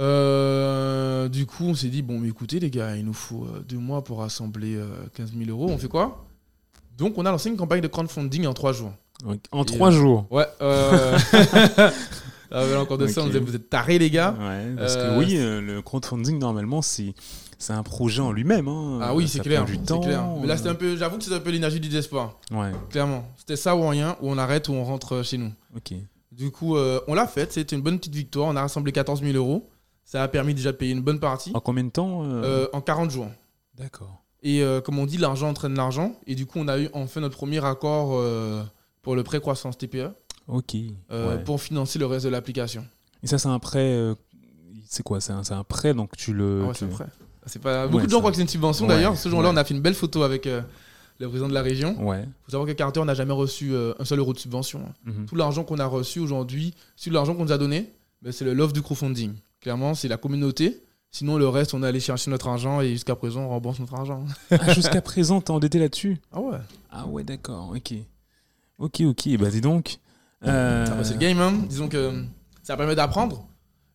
[0.00, 3.60] Euh, du coup, on s'est dit, bon, mais écoutez, les gars, il nous faut euh,
[3.68, 5.70] deux mois pour rassembler euh, 15 000 euros.
[5.70, 6.24] On fait quoi?
[6.98, 8.92] Donc, on a lancé une campagne de crowdfunding en trois jours.
[9.52, 10.26] En Et, trois euh, jours.
[10.30, 10.46] Ouais.
[10.60, 11.18] Euh...
[12.50, 14.34] ah, mais encore de ça, on disait, vous êtes tarés, les gars.
[14.38, 17.14] Ouais, parce Euh, que oui, euh, le crowdfunding, normalement, c'est
[17.58, 18.66] c'est un projet en lui-même.
[18.66, 18.98] hein.
[19.00, 19.64] Ah oui, c'est clair.
[19.64, 20.00] Du temps.
[20.00, 20.24] clair.
[20.40, 22.40] Mais là, c'était un euh, peu, j'avoue que c'était un peu l'énergie du désespoir.
[22.50, 23.24] Ouais, Clairement.
[23.36, 25.52] C'était ça ou rien, où on arrête, ou on rentre chez nous.
[25.76, 25.92] ok.
[26.32, 27.52] Du coup, euh, on l'a fait.
[27.52, 28.48] C'était une bonne petite victoire.
[28.48, 29.68] On a rassemblé 14 000 euros.
[30.04, 32.68] Ça a permis déjà de payer une bonne partie En combien de temps euh, euh,
[32.72, 33.28] en 40 jours.
[33.76, 34.22] D'accord.
[34.42, 36.14] Et euh, comme on dit, l'argent entraîne l'argent.
[36.26, 38.20] Et du coup, on a eu enfin notre premier accord
[39.02, 40.10] pour le prêt croissance TPE
[40.48, 40.74] Ok.
[40.74, 41.38] ouais.
[41.44, 42.84] pour financer le reste de l'application.
[43.22, 43.96] Et ça, c'est un prêt.
[44.86, 45.20] c'est quoi?
[45.20, 46.62] C'est un, prêt, donc tu le.
[46.64, 47.06] Ah ouais, tu- c'est un prêt.
[47.46, 47.86] C'est pas...
[47.86, 49.16] Beaucoup Ouais, de gens croient que c'est une subvention Ouais, d'ailleurs.
[49.16, 49.54] Ce jour-là, ouais.
[49.54, 50.62] on a fait une belle photo avec euh,
[51.18, 51.96] le président de la région.
[51.98, 52.24] Il Ouais.
[52.44, 54.80] faut savoir que Carter n'a jamais reçu euh, un seul euro de subvention.
[54.86, 54.92] hein.
[55.06, 55.26] mhm.
[55.26, 58.54] Tout l'argent qu'on a reçu aujourd'hui, tout l'argent qu'on nous a donné, ben, c'est le
[58.54, 59.32] love du crowdfunding.
[59.62, 60.82] Clairement, c'est la communauté.
[61.10, 63.94] Sinon, le reste, on est allé chercher notre argent et jusqu'à présent, on rembourse notre
[63.94, 64.24] argent.
[64.50, 66.18] Ah, Jusqu'à présent, t'es endetté là-dessus?
[66.32, 66.58] Ah ouais.
[66.90, 67.72] Ah ouais, d'accord.
[67.74, 67.94] Ok.
[68.78, 69.28] Ok, ok.
[69.38, 69.98] Bah dis donc.
[70.44, 71.52] Euh, Ah bah, c'est le game, hein.
[71.68, 72.24] Disons que
[72.62, 73.46] ça permet d'apprendre,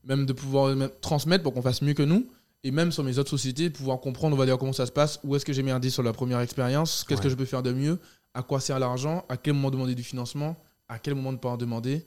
[0.05, 2.27] même de pouvoir même transmettre pour qu'on fasse mieux que nous.
[2.63, 5.19] Et même sur mes autres sociétés, pouvoir comprendre, on va dire, comment ça se passe,
[5.23, 7.71] où est-ce que j'ai merdé sur la première expérience, qu'est-ce que je peux faire de
[7.71, 7.99] mieux,
[8.33, 10.55] à quoi sert l'argent, à quel moment demander du financement,
[10.87, 12.05] à quel moment ne pas en demander.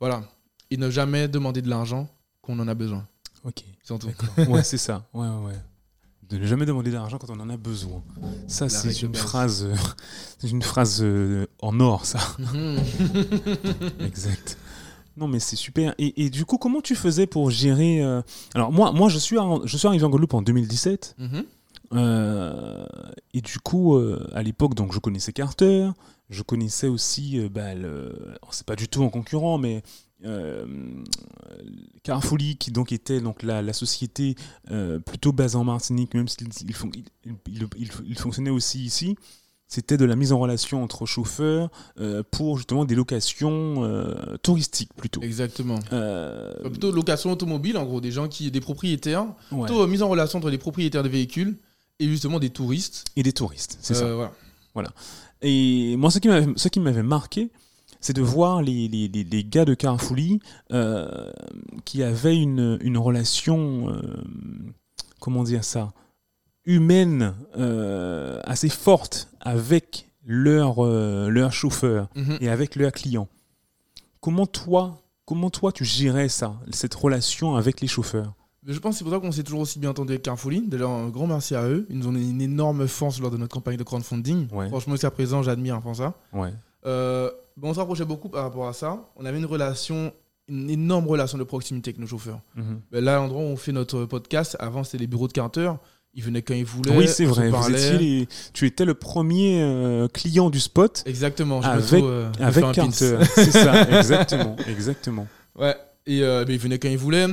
[0.00, 0.22] Voilà.
[0.70, 2.08] Et ne jamais demander de l'argent
[2.46, 3.06] qu'on en a besoin.
[3.44, 3.62] Ok.
[3.84, 4.08] Surtout.
[4.48, 5.04] Ouais, c'est ça.
[5.14, 5.60] Ouais, ouais, ouais.
[6.28, 8.02] De ne jamais demander d'argent quand on en a besoin.
[8.48, 9.74] Ça, c'est une phrase, euh,
[10.38, 12.18] c'est une phrase euh, en or, ça.
[12.38, 12.78] Mhm.
[14.00, 14.58] exact.
[15.16, 15.94] Non, mais c'est super.
[15.98, 18.22] Et, et du coup, comment tu faisais pour gérer euh,
[18.54, 21.14] Alors moi, moi, je suis, en- je suis arrivé en Guadeloupe en 2017.
[21.18, 21.44] Mhm.
[23.32, 23.96] Et du coup,
[24.34, 25.88] à l'époque, donc, je connaissais Carter.
[26.28, 28.34] Je connaissais aussi, bah, le...
[28.50, 29.82] c'est pas du tout en concurrent, mais
[30.24, 30.64] euh,
[32.02, 34.34] Carrefourly, qui donc était donc la, la société
[34.70, 37.04] euh, plutôt basée en Martinique, même s'il il, fon- il-
[37.46, 39.16] il- il- il fonctionnait aussi ici.
[39.68, 44.94] C'était de la mise en relation entre chauffeurs euh, pour justement des locations euh, touristiques
[44.94, 45.20] plutôt.
[45.22, 45.80] Exactement.
[45.92, 49.66] Euh, Plutôt location automobile, en gros, des gens qui, des propriétaires, ouais.
[49.66, 51.58] plutôt mise en relation entre les propriétaires de véhicules
[51.98, 53.06] et justement des touristes.
[53.16, 54.04] Et des touristes, c'est ça.
[54.04, 54.28] Euh,
[54.72, 54.90] Voilà.
[55.42, 57.50] Et moi, ce qui m'avait, ce qui m'avait marqué,
[58.00, 60.40] c'est de voir les, les, les, gars de Carrefourly
[60.72, 61.30] euh,
[61.84, 64.00] qui avaient une, une relation, euh,
[65.20, 65.92] comment dire ça,
[66.64, 72.38] humaine euh, assez forte avec leur, leur chauffeur Mhm.
[72.40, 73.28] et avec leurs clients.
[74.20, 78.34] Comment toi, comment toi tu gérais ça, cette relation avec les chauffeurs?
[78.66, 80.66] Je pense que c'est pour ça qu'on s'est toujours aussi bien entendu avec Carrefourly.
[80.66, 81.86] D'ailleurs, un grand merci à eux.
[81.88, 84.48] Ils nous ont donné une énorme force lors de notre campagne de crowdfunding.
[84.52, 84.66] Ouais.
[84.68, 86.14] Franchement, jusqu'à présent, j'admire enfin ça.
[86.32, 86.52] Ouais.
[86.84, 87.30] Euh,
[87.62, 88.98] on se rapprochait beaucoup par rapport à ça.
[89.16, 90.12] On avait une relation,
[90.48, 92.40] une énorme relation de proximité avec nos chauffeurs.
[92.54, 92.80] Mhm.
[92.92, 95.72] Ben là, l'endroit où on fait notre podcast, avant, c'était les bureaux de Carter.
[96.14, 96.96] Ils venaient quand ils voulaient.
[96.96, 97.46] Oui, c'est vrai.
[97.50, 97.78] Vous parlait.
[97.94, 101.60] étiez les- tu étais le premier euh, client du spot Exactement.
[101.60, 102.72] je me Avec- trouve, euh, me avec.
[102.72, 103.18] Carter.
[103.34, 105.26] C'est ça, exactement, exactement.
[105.58, 107.26] Ouais, et euh, ben, ils venaient quand ils voulaient.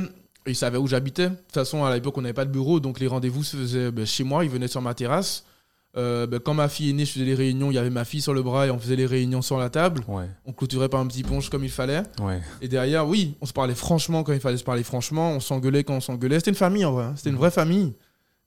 [0.46, 1.30] Ils savaient où j'habitais.
[1.30, 3.90] De toute façon, à l'époque, on n'avait pas de bureau, donc les rendez-vous se faisaient
[3.90, 4.44] ben, chez moi.
[4.44, 5.44] Ils venaient sur ma terrasse.
[5.96, 7.70] Euh, ben, quand ma fille est née, je faisais les réunions.
[7.70, 9.70] Il y avait ma fille sur le bras et on faisait les réunions sur la
[9.70, 10.02] table.
[10.08, 12.02] Ouais, On clôturait par un petit ponche comme il fallait.
[12.20, 12.40] ouais.
[12.60, 15.30] Et derrière, oui, on se parlait franchement quand il fallait se parler franchement.
[15.32, 16.38] On s'engueulait quand on s'engueulait.
[16.40, 17.04] C'était une famille en vrai.
[17.04, 17.14] hein.
[17.16, 17.92] C'était une vraie famille.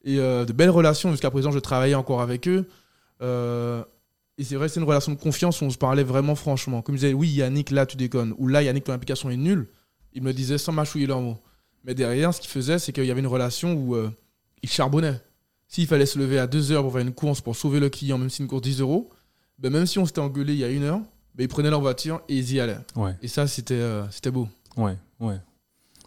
[0.03, 1.11] Et euh, de belles relations.
[1.11, 2.67] Jusqu'à présent, je travaillais encore avec eux.
[3.21, 3.81] Euh,
[4.37, 6.81] et c'est vrai, c'est une relation de confiance où on se parlait vraiment franchement.
[6.81, 8.33] Comme ils disaient, oui, Yannick, là, tu déconnes.
[8.37, 9.67] Ou là, Yannick, ton application est nulle.
[10.13, 11.37] Ils me le disaient sans mâchouiller leurs mots.
[11.85, 14.09] Mais derrière, ce qu'ils faisaient, c'est qu'il y avait une relation où euh,
[14.61, 15.19] ils charbonnaient.
[15.67, 18.17] S'il fallait se lever à 2 heures pour faire une course pour sauver le client,
[18.17, 19.09] même si une course 10 euros,
[19.59, 20.99] ben, même si on s'était engueulé il y a une heure,
[21.35, 22.77] ben, ils prenaient leur voiture et ils y allaient.
[22.95, 24.47] Ouais, Et ça, c'était euh, c'était beau.
[24.77, 25.37] ouais, ouais.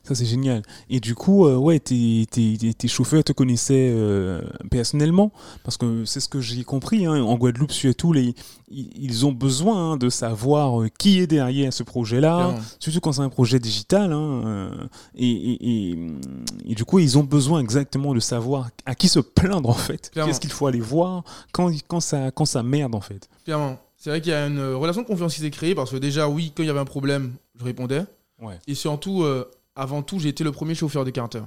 [0.03, 0.63] Ça, c'est génial.
[0.89, 5.31] Et du coup, euh, ouais, tes, tes, tes- chauffeurs te connaissaient euh, personnellement
[5.63, 7.05] Parce que c'est ce que j'ai compris.
[7.07, 8.35] hein, en Guadeloupe, surtout, les,
[8.71, 12.55] ils ont besoin hein, de savoir euh, qui est derrière ce projet-là.
[12.79, 14.13] Surtout quand c'est un projet digital.
[14.13, 14.71] hein,
[15.15, 15.99] et, et, et,
[16.71, 20.11] et du coup, ils ont besoin exactement de savoir à qui se plaindre, en fait.
[20.15, 23.29] Qu'est-ce qu'il faut aller voir quand, quand, ça, quand ça merde, en fait.
[23.45, 23.79] Clairement.
[23.97, 26.27] C'est vrai qu'il y a une relation de confiance qui s'est créée parce que déjà,
[26.27, 28.03] oui, quand il y avait un problème, je répondais.
[28.41, 28.59] Ouais.
[28.67, 29.45] Et surtout, euh,
[29.81, 31.43] avant tout, j'ai été le premier chauffeur de Carter.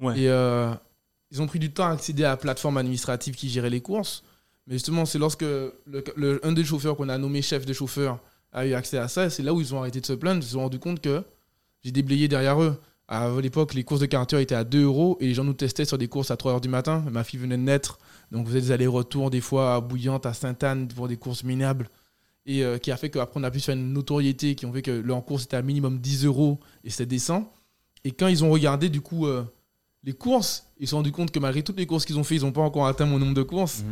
[0.00, 0.18] Ouais.
[0.20, 0.72] Et euh,
[1.30, 4.22] ils ont pris du temps à accéder à la plateforme administrative qui gérait les courses.
[4.66, 5.74] Mais justement, c'est lorsque le,
[6.16, 8.18] le- un des chauffeurs qu'on a nommé chef de chauffeur
[8.52, 10.40] a eu accès à ça, c'est là où ils ont arrêté de se plaindre.
[10.40, 11.22] Ils se sont rendus compte que
[11.82, 12.76] j'ai déblayé derrière eux.
[13.08, 15.84] À l'époque, les courses de Carter étaient à 2 euros et les gens nous testaient
[15.84, 17.04] sur des courses à 3 heures du matin.
[17.10, 17.98] Ma fille venait de naître,
[18.30, 21.88] donc vous faisait des allers-retours des fois à Bouillante, à Sainte-Anne pour des courses minables.
[22.46, 24.82] Et euh, qui a fait qu'après, on a pu faire une notoriété, qui ont fait
[24.82, 27.52] que leur course était à minimum 10 euros et c'était décent.
[28.04, 29.44] Et quand ils ont regardé, du coup, euh,
[30.02, 32.36] les courses, ils se sont rendus compte que malgré toutes les courses qu'ils ont fait,
[32.36, 33.82] ils n'ont pas encore atteint mon nombre de courses.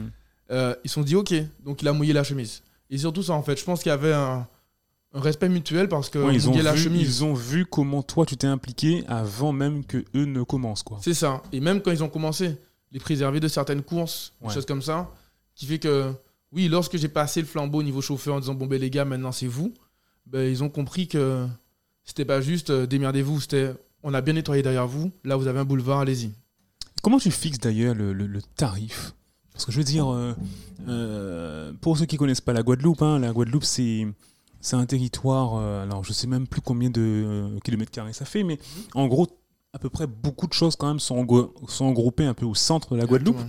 [0.51, 1.33] Euh, ils se sont dit, ok,
[1.65, 2.63] donc il a mouillé la chemise.
[2.91, 4.47] Et surtout ça, en fait, je pense qu'il y avait un,
[5.15, 7.19] un respect mutuel parce que Ouais, ils, ont mouiller la vu, chemise.
[7.19, 10.99] ils ont vu comment toi tu t'es impliqué avant même que eux ne commencent quoi.
[11.03, 11.43] C'est ça.
[11.53, 12.57] Et même quand ils ont commencé,
[12.91, 15.11] les préserver de certaines courses, des choses comme ça,
[15.55, 16.13] qui fait que,
[16.53, 19.07] oui, lorsque j'ai passé le flambeau au niveau chauffeur en disant, bon, ben les gars,
[19.07, 19.73] maintenant c'est vous,
[20.27, 21.47] ben, ils ont compris que
[22.05, 23.73] c'était pas juste euh, démerdez-vous, c'était
[24.03, 26.33] on a bien nettoyé derrière vous, là vous avez un boulevard, allez-y.
[27.03, 29.15] Comment tu fixes d'ailleurs le, le- le tarif
[29.53, 30.35] Parce que je veux dire, euh,
[30.89, 34.07] euh, pour ceux qui connaissent pas la Guadeloupe, hein, la Guadeloupe c'est
[34.61, 38.45] c'est un territoire, euh, alors je sais même plus combien de kilomètres carrés ça fait,
[38.45, 38.59] mais
[38.95, 39.27] en gros
[39.73, 41.27] à peu près beaucoup de choses quand même sont,
[41.67, 43.41] sont regroupées un peu au centre de la Guadeloupe,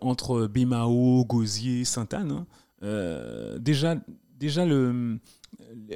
[0.00, 2.44] entre Bémao, Gosier, Sainte-Anne.
[2.82, 3.58] hein.
[3.60, 3.96] Déjà,
[4.38, 5.18] déjà le,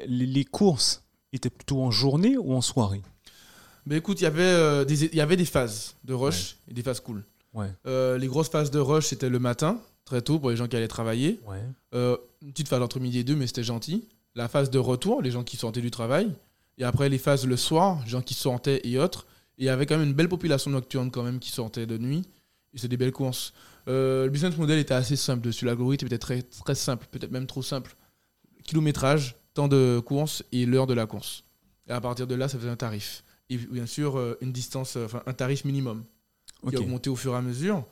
[0.06, 3.00] les courses étaient plutôt en journée ou en soirée?
[3.86, 6.74] Ben écoute, il y avait, euh, des, il y avait des phases de rush et
[6.74, 7.24] des phases cool.
[7.54, 10.68] Ouais, Euh, les grosses phases de rush, c'était le matin, très tôt pour les gens
[10.68, 11.40] qui allaient travailler.
[11.46, 11.62] ouais,
[11.94, 14.08] Euh, une petite phase entre midi et deux, mais c'était gentil.
[14.34, 16.32] La phase de retour, les gens qui sortaient du travail.
[16.78, 19.26] Et après, les phases le soir, les gens qui sortaient et autres.
[19.58, 21.98] Et il y avait quand même une belle population nocturne quand même qui sortait de
[21.98, 22.22] nuit.
[22.72, 23.52] Et c'est des belles courses.
[23.88, 25.66] Euh, le business model était assez simple dessus.
[25.66, 27.94] L'algorithme était très, très simple, peut-être même trop simple.
[28.64, 31.44] Kilométrage, temps de course et l'heure de la course.
[31.88, 33.24] Et à partir de là, ça faisait un tarif.
[33.52, 36.04] Et bien sûr, euh, une distance, euh, enfin un tarif minimum
[36.68, 37.84] qui a augmenté au fur et à mesure.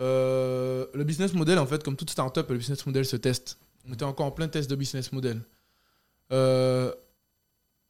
[0.00, 3.58] Euh, le business model, en fait, comme toute startup, le business model se teste.
[3.88, 5.40] On était encore en plein test de business model.
[6.32, 6.92] Euh,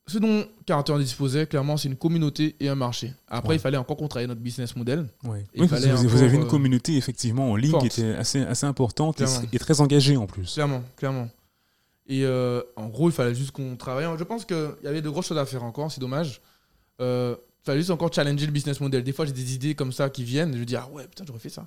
[0.06, 3.12] ce dont Carter disposait, clairement, c'est une communauté et un marché.
[3.26, 3.56] Après, Ouais.
[3.56, 5.08] il fallait encore qu'on travaille notre business model.
[5.24, 5.44] Ouais.
[5.56, 7.88] Oui, parce que fallait vous, avez une communauté effectivement en ligne forte.
[7.88, 9.20] qui était assez, assez importante
[9.52, 10.54] et, très engagée en plus.
[10.54, 11.28] Clairement, clairement.
[12.06, 14.06] Et euh, en gros, il fallait juste qu'on travaille.
[14.16, 16.40] Je pense qu'il y avait de grosses choses à faire encore, c'est dommage.
[17.00, 19.02] Euh, il fallait juste encore challenger le business model.
[19.02, 20.52] Des fois, j'ai des idées comme ça qui viennent.
[20.54, 21.66] Je me dis, ah ouais, putain, j'aurais fait ça.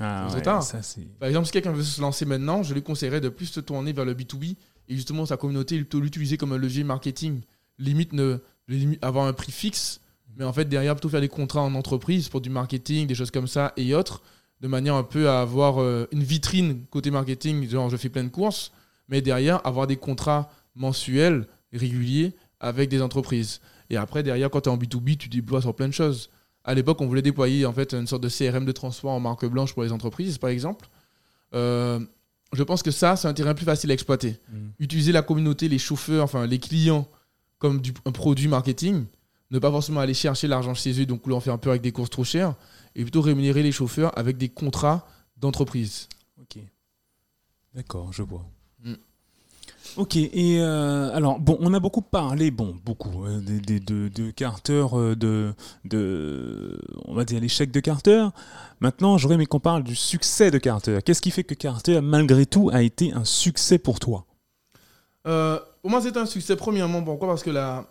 [0.00, 1.08] Ah, ouais, ça c'est.
[1.18, 3.92] Par exemple, si quelqu'un veut se lancer maintenant, je lui conseillerais de plus se tourner
[3.92, 4.56] vers le B2B
[4.88, 7.40] et justement sa communauté, plutôt l'utiliser comme un levier marketing.
[7.78, 8.38] Limite, ne,
[8.68, 10.00] limite avoir un prix fixe,
[10.36, 13.30] mais en fait, derrière, plutôt faire des contrats en entreprise pour du marketing, des choses
[13.30, 14.22] comme ça et autres,
[14.60, 18.24] de manière un peu à avoir euh, une vitrine côté marketing, genre je fais plein
[18.24, 18.72] de courses,
[19.08, 23.60] mais derrière, avoir des contrats mensuels, réguliers, avec des entreprises.
[23.90, 26.30] Et après, derrière, quand tu es en B2B, tu déploies sur plein de choses.
[26.64, 29.46] À l'époque, on voulait déployer en fait une sorte de CRM de transport en marque
[29.46, 30.88] blanche pour les entreprises, par exemple.
[31.54, 32.00] Euh,
[32.52, 34.36] je pense que ça, c'est un terrain plus facile à exploiter.
[34.50, 34.56] Mm.
[34.78, 37.08] Utiliser la communauté, les chauffeurs, enfin les clients,
[37.58, 39.04] comme du, un produit marketing.
[39.50, 41.92] Ne pas forcément aller chercher l'argent chez eux, donc leur faire un peu avec des
[41.92, 42.54] courses trop chères.
[42.94, 45.06] Et plutôt rémunérer les chauffeurs avec des contrats
[45.38, 46.08] d'entreprise.
[46.40, 46.58] Ok.
[47.74, 48.44] D'accord, je vois.
[49.98, 55.16] Ok, et euh, alors, bon, on a beaucoup parlé, bon, beaucoup, euh, de, Carter, euh,
[55.16, 55.52] de,
[55.84, 58.28] de, on va dire, l'échec de Carter.
[58.78, 61.00] Maintenant, j'aurais aimé qu'on parle du succès de Carter.
[61.04, 64.24] Qu'est-ce qui fait que Carter, malgré tout, a été un succès pour toi?
[65.24, 67.02] Pour moi, c'était un succès, premièrement.
[67.02, 67.26] Pourquoi?
[67.26, 67.84] Parce que la...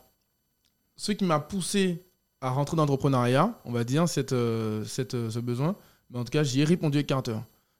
[0.96, 2.06] ce qui m'a poussé
[2.40, 4.34] à rentrer dans l'entrepreneuriat, on va dire, cette,
[4.86, 5.76] cette, ce besoin,
[6.10, 7.36] mais en tout cas, j'y ai répondu avec Carter.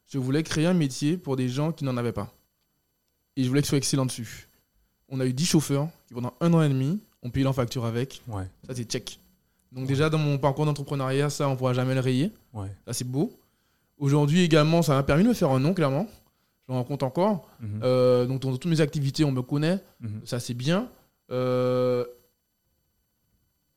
[0.06, 2.37] Je voulais créer un métier pour des gens qui n'en avaient pas.
[3.38, 4.50] Et je voulais qu'ils soient excellents dessus.
[5.10, 7.86] On a eu 10 chauffeurs qui, pendant un an et demi, ont payé leur facture
[7.86, 8.22] avec.
[8.28, 9.20] Ouais, Ça, c'est check.
[9.72, 12.32] Donc, déjà, dans mon parcours d'entrepreneuriat, ça, on ne pourra jamais le rayer.
[12.54, 12.68] ouais.
[12.86, 13.32] Ça, c'est beau.
[13.98, 16.08] Aujourd'hui, également, ça m'a permis de me faire un nom, clairement.
[16.68, 17.50] Je rends compte encore.
[17.62, 19.80] Mhm, Euh, donc, dans toutes mes activités, on me connaît.
[20.02, 20.22] mhm.
[20.26, 20.90] Ça, c'est bien.
[21.32, 22.06] Euh,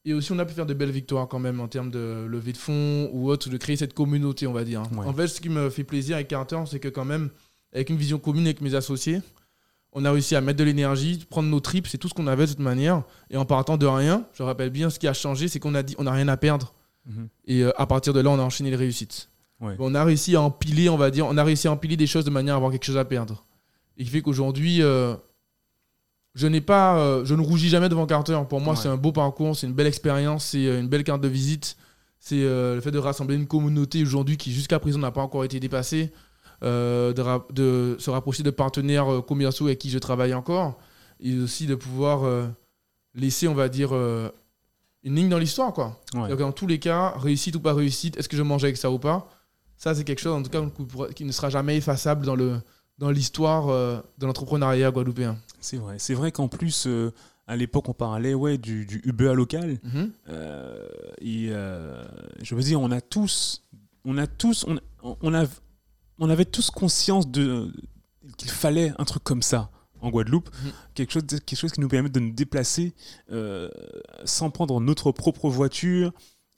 [0.06, 2.52] Et aussi, on a pu faire de belles victoires quand même en termes de levée
[2.52, 4.82] de fonds ou autre, de créer cette communauté, on va dire.
[4.96, 5.06] Ouais.
[5.06, 7.28] En fait, ce qui me fait plaisir avec Carter, c'est que quand même,
[7.74, 9.20] avec une vision commune avec mes associés,
[9.92, 12.44] on a réussi à mettre de l'énergie, prendre nos tripes, c'est tout ce qu'on avait
[12.46, 13.02] de toute manière.
[13.30, 15.82] Et en partant de rien, je rappelle bien, ce qui a changé, c'est qu'on a
[15.82, 16.72] dit on n'a rien à perdre.
[17.06, 17.28] Mhm.
[17.46, 19.28] Et euh, à partir de là, on a enchaîné les réussites.
[19.60, 19.74] Ouais.
[19.78, 22.24] On a réussi à empiler, on va dire, on a réussi à empiler des choses
[22.24, 23.44] de manière à avoir quelque chose à perdre.
[23.98, 25.14] Et qui fait qu'aujourd'hui, euh,
[26.34, 28.38] je n'ai pas, euh, je ne rougis jamais devant Carter.
[28.48, 28.80] Pour moi, Ouais.
[28.80, 31.76] c'est un beau parcours, c'est une belle expérience, c'est une belle carte de visite.
[32.22, 35.58] C'est le fait de rassembler une communauté aujourd'hui qui jusqu'à présent n'a pas encore été
[35.58, 36.12] dépassée,
[36.62, 40.78] euh, de, ra- de se rapprocher de partenaires euh, commerciaux avec qui je travaille encore,
[41.20, 42.46] et aussi de pouvoir euh,
[43.14, 44.28] laisser, on va dire, euh,
[45.02, 46.00] une ligne dans l'histoire, quoi.
[46.14, 46.28] Ouais.
[46.28, 48.90] Donc, dans tous les cas, réussite ou pas réussite, est-ce que je mange avec ça
[48.90, 49.28] ou pas
[49.76, 50.62] Ça, c'est quelque chose, en tout cas,
[51.14, 52.60] qui ne sera jamais effaçable dans le
[52.98, 53.68] dans l'histoire
[54.18, 55.38] de l'entrepreneuriat guadeloupéen.
[55.58, 55.94] C'est vrai.
[55.98, 56.86] C'est vrai qu'en plus,
[57.46, 59.78] à l'époque, on parlait ouais, du, du UBA local.
[59.82, 60.10] Mhm.
[60.28, 60.86] Euh,
[61.22, 62.04] et euh,
[62.42, 63.64] je veux dire, on a tous,
[64.04, 64.78] on a tous, on,
[65.22, 65.46] on, a,
[66.20, 67.72] on avait tous conscience de
[68.36, 69.70] qu'il fallait un truc comme ça
[70.02, 70.72] en Guadeloupe, Mhm.
[70.94, 72.94] quelque chose, quelque chose qui nous permette de nous déplacer
[73.32, 73.68] euh,
[74.24, 76.12] sans prendre notre propre voiture.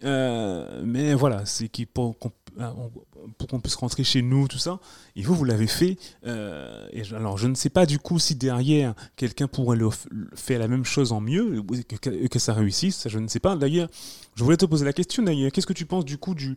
[0.05, 4.80] Euh, mais voilà, c'est qui pour qu'on puisse rentrer chez nous, tout ça.
[5.14, 5.97] Et vous, vous l'avez fait.
[6.26, 9.89] euh, et alors, je ne sais pas du coup si derrière quelqu'un pourrait le,
[10.34, 12.97] faire la même chose en mieux, que, que- que ça réussisse.
[12.97, 13.55] Ça, je ne sais pas.
[13.57, 13.89] D'ailleurs,
[14.34, 15.22] je voulais te poser la question.
[15.22, 16.57] D'ailleurs, qu'est-ce que tu penses du coup du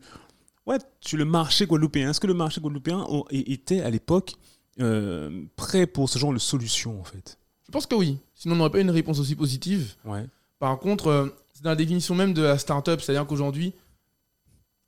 [0.65, 2.09] ouais, tu le marché guadeloupéen.
[2.09, 4.33] Est-ce que le marché guadeloupéen était à l'époque
[4.79, 7.37] euh, prêt pour ce genre de solution en fait?
[7.65, 8.17] Je pense que oui.
[8.35, 9.95] Sinon, on n'aurait pas une réponse aussi positive.
[10.05, 10.25] Ouais.
[10.59, 13.01] Par contre, euh, c'est dans la définition même de la startup.
[13.01, 13.73] C'est-à-dire qu'aujourd'hui,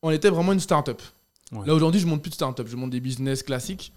[0.01, 1.01] on était vraiment une startup.
[1.51, 1.65] Ouais.
[1.65, 2.67] Là, aujourd'hui, je monte plus de startup.
[2.67, 3.91] Je monte des business classiques.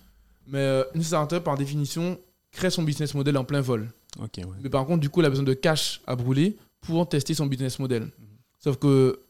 [0.46, 2.18] Mais euh, une startup, par définition,
[2.52, 3.90] crée son business model en plein vol.
[4.18, 4.44] Ok, ouais.
[4.62, 7.46] Mais par contre, du coup, elle a besoin de cash à brûler pour tester son
[7.46, 8.10] business model.
[8.58, 9.20] Sauf que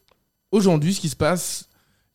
[0.52, 1.68] aujourd'hui, ce qui se passe,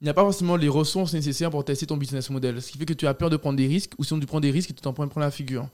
[0.05, 2.61] il n'y a pas forcément les ressources nécessaires pour tester ton business model.
[2.61, 4.39] Ce qui fait que tu as peur de prendre des risques, ou sinon tu prends
[4.39, 5.67] des risques et tu t'en prends la figure.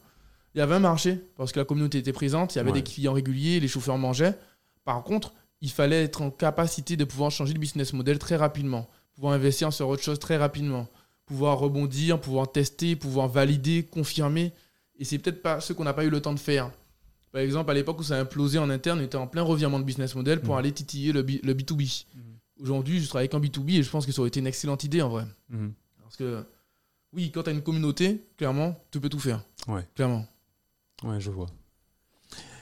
[0.56, 2.78] Il y avait un marché, parce que la communauté était présente, il y avait Ouais.
[2.82, 4.38] des clients réguliers, les chauffeurs mangeaient.
[4.86, 8.88] Par contre, il fallait être en capacité de pouvoir changer de business model très rapidement,
[9.16, 10.88] pouvoir investir sur autre chose très rapidement,
[11.26, 14.54] pouvoir rebondir, pouvoir tester, pouvoir valider, confirmer.
[14.98, 16.72] Et c'est peut-être pas ce qu'on n'a pas eu le temps de faire.
[17.34, 19.80] Par exemple, à l'époque où ça a implosé en interne, on était en plein revirement
[19.80, 20.60] de business model pour Mhm.
[20.60, 22.06] aller titiller le, B- le B2B.
[22.16, 22.22] Mhm.
[22.62, 25.02] Aujourd'hui, je travaille qu'en B2B et je pense que ça aurait été une excellente idée
[25.02, 25.26] en vrai.
[25.50, 25.74] Mhm.
[26.04, 26.44] Parce que,
[27.14, 29.44] oui, quand tu as une communauté, clairement, tu peux tout faire.
[29.68, 29.88] Ouais.
[29.96, 30.26] Clairement.
[31.04, 31.48] Ouais, je vois.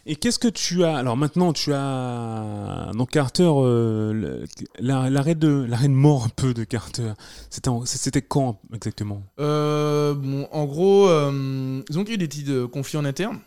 [0.05, 4.45] Et qu'est-ce que tu as Alors maintenant, tu as donc Carter, euh,
[4.79, 7.11] l'arrêt de l'arrêt de mort un peu de Carter.
[7.49, 9.21] C'était quand exactement?
[9.39, 13.39] Euh, bon, en gros, euh, ils ont eu des euh, conflits en interne.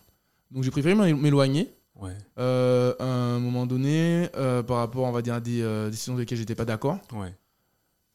[0.50, 5.12] Donc j'ai préféré m'é- m'éloigner Ouais, euh, à un moment donné euh, par rapport, on
[5.12, 6.98] va dire, à des euh, décisions avec lesquelles j'étais pas d'accord.
[7.14, 7.34] ouais.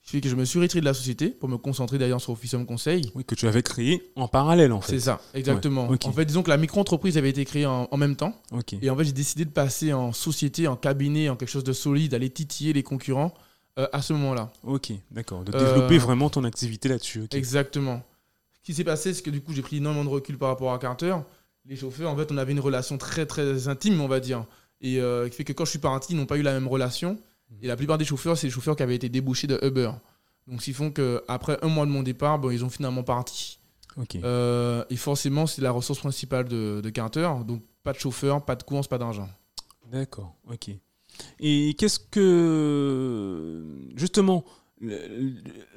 [0.01, 2.21] Ce qui fait que je me suis retiré de la société pour me concentrer d'ailleurs
[2.21, 3.11] sur Officium Conseil.
[3.13, 4.93] Oui, que tu avais créé en parallèle en fait.
[4.93, 5.89] C'est ça, exactement.
[5.89, 5.97] Ouais.
[6.05, 8.33] En fait, disons que la micro-entreprise avait été créée en, en même temps.
[8.81, 11.73] Et en fait, j'ai décidé de passer en société, en cabinet, en quelque chose de
[11.73, 13.33] solide, aller titiller les concurrents
[13.75, 14.49] à ce moment-là.
[14.63, 15.43] Ok, d'accord.
[15.43, 17.25] De développer vraiment ton activité là-dessus.
[17.33, 18.01] Exactement.
[18.53, 20.71] Ce qui s'est passé, c'est que du coup, j'ai pris énormément de recul par rapport
[20.73, 21.15] à Carter.
[21.67, 24.45] Les chauffeurs, en fait, on avait une relation très, très intime, on va dire.
[24.79, 26.67] Et euh, qui fait que quand je suis parti, ils n'ont pas eu la même
[26.67, 27.19] relation.
[27.61, 29.91] Et la plupart des chauffeurs, c'est des chauffeurs qui avaient été débauchés de Uber.
[30.47, 33.59] Donc, ce qui font qu'après un mois de mon départ, bon, ils ont finalement parti.
[34.23, 37.29] Euh, et forcément, c'est la ressource principale de, de Carter.
[37.45, 39.29] Donc, pas de chauffeur, pas de course, pas d'argent.
[39.91, 40.69] D'accord, ok.
[41.39, 43.63] Et qu'est-ce que.
[43.95, 44.45] Justement,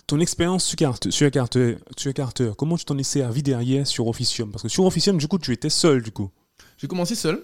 [0.06, 4.50] ton expérience sur Carter, sur, comment tu t'en es servi derrière sur Officium?
[4.50, 6.30] Parce que sur Officium, du coup, tu étais seul, du coup.
[6.76, 7.42] J'ai commencé seul.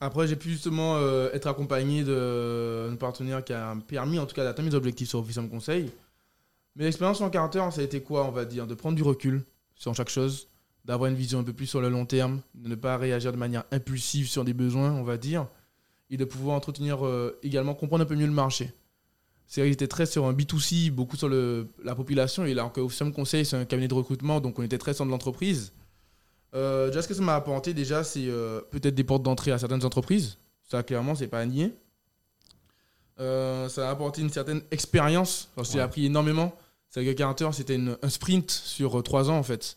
[0.00, 4.44] Après, j'ai pu justement euh, être accompagné d'un partenaire qui a permis, en tout cas,
[4.44, 5.90] d'atteindre mes objectifs sur Officium Conseil.
[6.74, 8.66] Mais l'expérience en Carter, ça a été quoi, on va dire?
[8.66, 9.44] De prendre du recul
[9.76, 10.48] sur chaque chose,
[10.84, 13.36] d'avoir une vision un peu plus sur le long terme, de ne pas réagir de
[13.36, 15.46] manière impulsive sur des besoins, on va dire,
[16.10, 18.72] et de pouvoir entretenir euh, également, comprendre un peu mieux le marché.
[19.54, 22.70] C'est vrai que j'étais très sur un B2C, beaucoup sur le, la population, et là,
[22.74, 25.72] que Officium Conseil, c'est un cabinet de recrutement, donc on était très sur de l'entreprise.
[26.54, 29.58] Euh, déjà, ce que ça m'a apporté, déjà, c'est euh, peut-être des portes d'entrée à
[29.58, 30.38] certaines entreprises?
[30.70, 31.74] Ça, clairement, c'est pas à nier.
[33.20, 35.50] Euh, ça a apporté une certaine expérience.
[35.70, 35.80] J'ai Ouais.
[35.80, 36.54] appris énormément.
[36.88, 39.76] C'est que Carter, c'était une- un sprint sur euh, trois ans, en fait.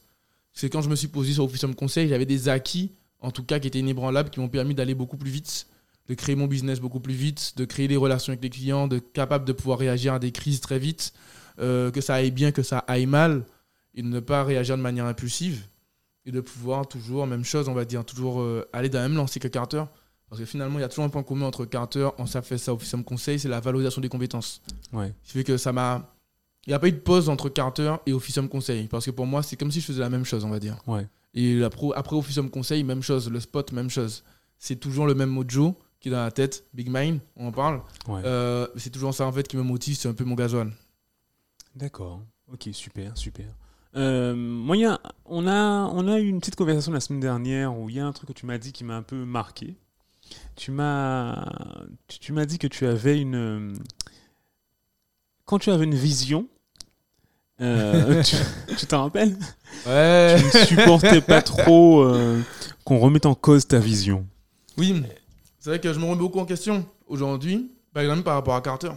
[0.54, 3.60] C'est quand je me suis posé sur Officium Conseil, j'avais des acquis, en tout cas,
[3.60, 5.68] qui étaient inébranlables, qui m'ont permis d'aller beaucoup plus vite,
[6.08, 9.00] de créer mon business beaucoup plus vite, de créer des relations avec les clients, de
[9.00, 11.14] capable de pouvoir réagir à des crises très vite,
[11.60, 13.44] euh, que ça aille bien, que ça aille mal,
[13.96, 15.66] et de ne pas réagir de manière impulsive
[16.26, 19.18] et de pouvoir toujours, même chose, on va dire, toujours euh, aller dans la même
[19.18, 19.84] lancée que Carter.
[20.30, 22.58] Parce que finalement, il y a toujours un point commun entre Carter, on ça fait
[22.58, 24.62] ça, Officium Conseil, c'est la valorisation des compétences.
[24.92, 25.14] Ouais.
[25.24, 26.12] Ce qui fait que ça m'a.
[26.66, 28.88] Il n'y a pas eu de pause entre Carter et Officium Conseil.
[28.88, 30.78] Parce que pour moi, c'est comme si je faisais la même chose, on va dire.
[30.88, 31.08] Ouais.
[31.36, 33.30] Et pro- après Officium Conseil, même chose.
[33.30, 34.24] Le spot, même chose.
[34.58, 36.64] C'est toujours le même mojo qui est dans la tête.
[36.72, 37.82] Big Mind, on en parle.
[38.08, 38.22] Ouais.
[38.26, 40.72] Euh, c'est toujours ça en fait qui me motive, c'est un peu mon gasoil.
[41.76, 42.22] D'accord.
[42.54, 43.48] Ok, super, super.
[43.96, 47.22] Euh, moi, il y a- on, a, on a eu une petite conversation la semaine
[47.22, 49.16] dernière où il y a un truc que tu m'as dit qui m'a un peu
[49.26, 49.76] marqué.
[50.56, 51.44] Tu m'as
[52.08, 53.74] tu, tu m'as dit que tu avais une.
[55.46, 56.48] Quand tu avais une vision,
[57.62, 58.36] euh, tu
[58.78, 59.36] tu t'en rappelles?
[59.88, 60.36] Ouais.
[60.52, 62.40] Tu ne supportais pas trop euh,
[62.84, 64.28] qu'on remette en cause ta vision.
[64.78, 65.02] Oui,
[65.66, 68.62] c'est vrai que je me remets beaucoup en question aujourd'hui, par exemple par rapport à
[68.62, 68.92] Carter.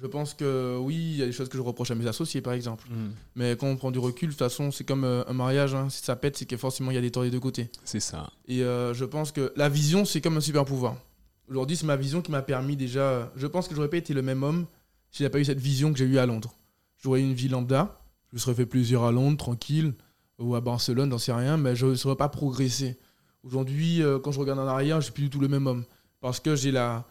[0.00, 2.40] Je pense que oui, il y a des choses que je reproche à mes associés,
[2.40, 2.86] par exemple.
[3.34, 5.74] Mais quand on prend du recul, de toute façon, c'est comme euh, un mariage.
[5.74, 5.88] hein.
[5.90, 7.70] Si ça pète, c'est que forcément, il y a des torts des deux côtés.
[7.84, 8.30] C'est ça.
[8.46, 10.94] Et euh, je pense que la vision, c'est comme un super pouvoir.
[11.48, 13.32] Aujourd'hui, c'est ma vision qui m'a permis déjà.
[13.34, 14.66] Je pense que j'aurais pas été le même homme
[15.10, 16.54] si j'avais pas eu cette vision que j'ai eue à Londres.
[17.02, 18.00] J'aurais eu une vie lambda.
[18.30, 19.94] Je me serais fait plaisir à Londres, tranquille,
[20.38, 22.96] ou à Barcelone, j'en sais rien, mais je ne serais pas progressé.
[23.44, 25.84] Aujourd'hui, euh, quand je regarde en arrière, je suis plus du tout le même homme.
[26.20, 27.04] Parce que j'ai la.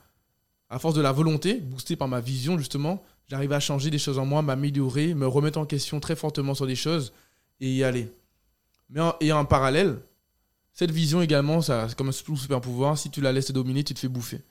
[0.69, 4.17] À force de la volonté, boostée par ma vision, justement, j'arrive à changer des choses
[4.17, 7.13] en moi, m'améliorer, me remettre en question très fortement sur des choses
[7.59, 8.11] et y aller.
[8.89, 9.99] Mais en, et en parallèle,
[10.73, 12.97] cette vision également, ça, c'est comme un super pouvoir.
[12.97, 14.41] Si tu la laisses te dominer, tu te fais bouffer.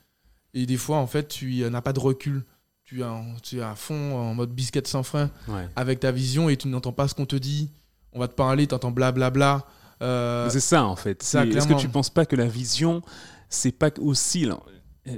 [0.55, 2.45] Et des fois, en fait, tu n'as pas de recul.
[2.85, 5.67] tu es, en- tu es à fond en mode biscuit sans frein Ouais.
[5.77, 7.71] avec ta vision et tu n'entends pas ce qu'on te dit.
[8.13, 9.67] On va te parler, tu entends blablabla.
[10.03, 11.23] Euh, C'est ça en fait.
[11.23, 13.03] Est-ce que tu penses pas que la vision,
[13.49, 14.49] c'est pas aussi.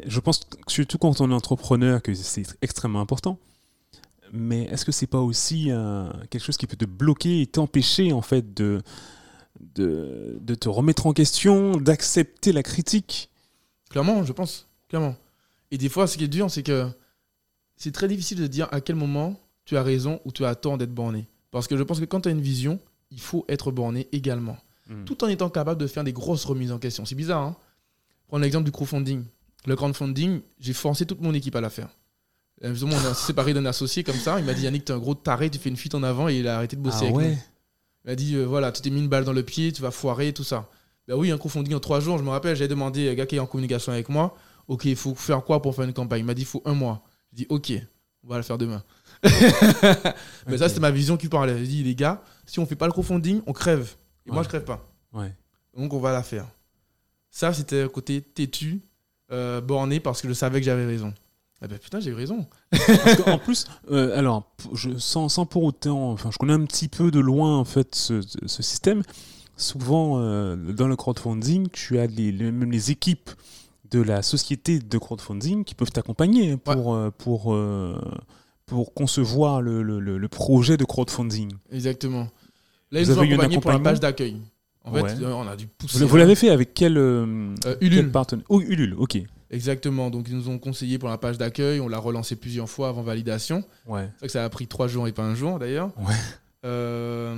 [0.06, 3.38] Je pense que surtout quand on est entrepreneur que c'est extrêmement important.
[4.32, 8.12] Mais est-ce que c'est pas aussi euh, quelque chose qui peut te bloquer et t'empêcher
[8.12, 8.82] en fait de,
[9.76, 13.30] de, de te remettre en question, d'accepter la critique?
[13.90, 14.66] Clairement, je pense.
[14.88, 15.14] Clairement.
[15.70, 16.88] Et des fois, ce qui est dur, c'est que
[17.76, 20.78] c'est très difficile de dire à quel moment tu as raison ou tu as tort
[20.78, 21.28] d'être borné.
[21.52, 22.80] Parce que je pense que quand tu as une vision,
[23.12, 24.56] il faut être borné également.
[24.88, 25.04] Hmm.
[25.04, 27.04] Tout en étant capable de faire des grosses remises en question.
[27.06, 27.56] C'est bizarre, hein
[28.28, 29.24] Prends l'exemple du crowdfunding.
[29.66, 31.88] Le crowdfunding, j'ai forcé toute mon équipe à la faire.
[32.62, 34.38] Euh, Justement, on s'est séparé d'un associé comme ça.
[34.38, 36.38] Il m'a dit Yannick, t'es un gros taré, tu fais une fuite en avant et
[36.38, 37.22] il a arrêté de bosser Ah avec nous.
[38.04, 39.90] Il m'a dit, euh, voilà, tu t'es mis une balle dans le pied, tu vas
[39.90, 40.68] foirer, tout ça.
[41.08, 43.26] Ben oui, un crowdfunding en trois jours, je me rappelle, j'ai demandé à un gars
[43.26, 44.36] qui est en communication avec moi,
[44.68, 46.20] ok, il faut faire quoi pour faire une campagne?
[46.20, 47.02] Il m'a dit, il faut un mois.
[47.32, 47.72] Je dis, ok,
[48.22, 48.82] on va le faire demain.
[49.22, 50.14] Mais ça,
[50.48, 50.58] Ok.
[50.68, 51.58] c'était ma vision qui parlait.
[51.58, 53.94] J'ai dit, les gars, si on fait pas le crowdfunding, on crève.
[54.26, 54.86] Et moi, je crève pas.
[55.12, 55.32] Ouais.
[55.76, 56.46] Donc, on va la faire.
[57.30, 58.82] Ça, c'était un côté têtu,
[59.32, 61.12] euh, borné, parce que je savais que j'avais raison.
[61.62, 62.46] Eh ben putain, j'ai eu raison.
[62.70, 66.88] Parce qu'en plus, euh, alors, je, sans, sans pour autant, enfin, je connais un petit
[66.88, 69.02] peu de loin en fait ce, ce système.
[69.56, 73.30] Souvent, euh, dans le crowdfunding, tu as les, les- même les équipes
[73.90, 77.56] de la société de crowdfunding qui peuvent t'accompagner hein, pour, pour,
[78.66, 81.50] pour concevoir le, le- le- le projet de crowdfunding.
[81.70, 82.28] Exactement.
[82.94, 84.36] Là, ils nous ont accompagnés pour la page d'accueil.
[84.84, 85.12] En fait, Ouais.
[85.22, 86.04] euh, on a dû pousser.
[86.04, 89.18] Vous, l'avez fait avec quel, euh, Euh, quel partenaire Oh, Ulule, ok.
[89.50, 90.10] Exactement.
[90.10, 91.80] Donc, ils nous ont conseillé pour la page d'accueil.
[91.80, 93.64] On l'a relancé plusieurs fois avant validation.
[93.86, 94.02] Ouais.
[94.12, 95.90] C'est vrai que ça a pris trois jours et pas un jour, d'ailleurs.
[95.98, 96.14] Ouais.
[96.66, 97.34] Euh,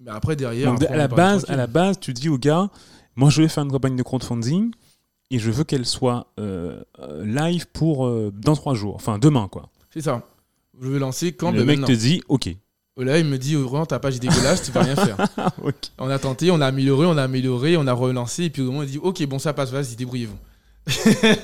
[0.00, 0.70] Mais après, derrière.
[0.72, 2.70] Donc, après, à, la base, à la base, tu dis au gars,
[3.16, 4.72] moi je vais faire une campagne de crowdfunding
[5.30, 6.26] et je veux qu'elle soit
[7.22, 9.70] live pour dans trois jours, enfin demain quoi.
[9.90, 10.26] C'est ça.
[10.80, 11.94] Je vais lancer quand le mec maintenant.
[11.94, 12.56] te dit, ok.
[12.98, 15.16] Là, il me dit, vraiment, ta page est dégueulasse, tu vas rien faire.
[15.98, 18.44] On a tenté, on a amélioré, on a amélioré, on a relancé.
[18.44, 20.36] Et puis, au moment, il dit, ok, bon, ça passe, vas-y, débrouillez-vous.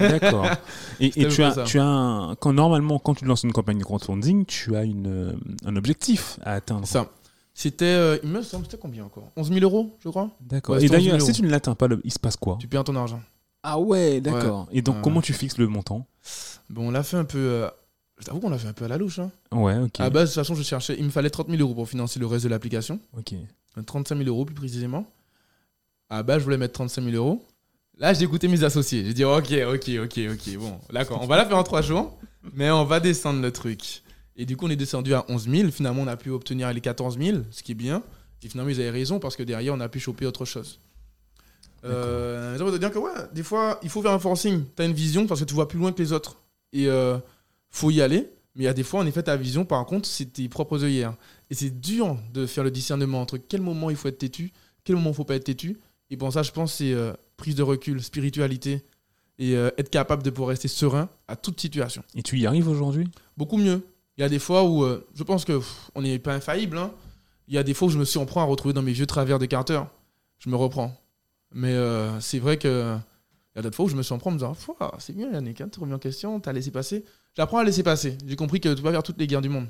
[0.01, 0.47] D'accord.
[1.01, 1.63] Et, tu as, ça.
[1.63, 5.07] tu as un- quand normalement quand tu lances une campagne de crowdfunding, tu as une,
[5.07, 5.33] euh,
[5.65, 6.87] un objectif à atteindre.
[6.87, 7.07] Ça.
[7.55, 9.31] C'était, euh, il me semble, c'était combien encore?
[9.37, 10.31] 11 000 euros, je crois?
[10.41, 10.75] D'accord.
[10.77, 12.57] Ouais, et c'est 11 000 d'ailleurs, si tu ne l'atteins pas, il se passe quoi?
[12.61, 13.21] Tu perds ton argent.
[13.63, 14.67] Ah ouais, d'accord.
[14.73, 16.07] Et donc comment tu fixes le montant?
[16.69, 17.39] Bon, on l'a fait un peu.
[17.39, 17.69] euh,
[18.19, 19.19] Je t'avoue qu'on l'a fait un peu à la louche.
[19.19, 19.31] Hein.
[19.53, 20.01] Ouais, ok.
[20.01, 20.97] À base, de toute façon, je cherchais.
[20.99, 23.01] Il me fallait 30 000 euros pour financer le reste de l'application.
[23.17, 23.35] ok.
[23.77, 25.07] Euh, 35 000 euros plus précisément.
[26.11, 27.45] À base, je voulais mettre 35 000 euros.
[27.99, 29.05] Là, j'ai écouté mes associés.
[29.05, 30.57] J'ai dit, ok, ok, ok, ok.
[30.59, 31.21] Bon, d'accord.
[31.23, 32.17] On va la faire en 3 jours,
[32.55, 34.03] mais on va descendre le truc.
[34.37, 35.71] Et du coup, on est descendu à 11 000.
[35.71, 38.03] Finalement, on a pu obtenir les 14 000, ce qui est bien.
[38.43, 40.81] Et finalement, ils avaient raison parce que derrière, on a pu choper autre chose.
[41.85, 44.65] Euh, ça veut dire que, ouais, des fois, il faut faire un forcing.
[44.77, 46.37] Tu as une vision parce que tu vois plus loin que les autres.
[46.73, 47.19] Et euh,
[47.71, 48.31] faut y aller.
[48.55, 50.83] Mais il y a des fois, en effet, ta vision, par contre, c'est tes propres
[50.83, 51.15] œillères.
[51.51, 54.53] Et c'est dur de faire le discernement entre quel moment il faut être têtu,
[54.85, 55.79] quel moment il faut pas être têtu.
[56.11, 58.83] Et pour ça, je pense c'est euh, prise de recul, spiritualité
[59.39, 62.03] et euh, être capable de pouvoir rester serein à toute situation.
[62.17, 63.07] Et tu y arrives aujourd'hui?
[63.37, 63.87] Beaucoup mieux.
[64.17, 66.79] Il y a des fois où euh, je pense que pff, on n'est pas infaillible.
[66.79, 66.91] hein.
[67.47, 68.93] Il y a des fois où je me suis en prend à retrouver dans mes
[68.93, 69.81] vieux travers de Carter.
[70.39, 71.01] Je me reprends.
[71.55, 71.75] Mais
[72.21, 72.95] c'est vrai que
[73.55, 74.55] il y a d'autres fois où je me suis en prend en me disant
[74.99, 77.05] c'est bien Yannick, hein, tu remis en question, t'as laissé passer.
[77.39, 78.19] J'apprends à laisser passer.
[78.27, 79.69] J'ai compris que tu pas faire toutes les guerres du monde.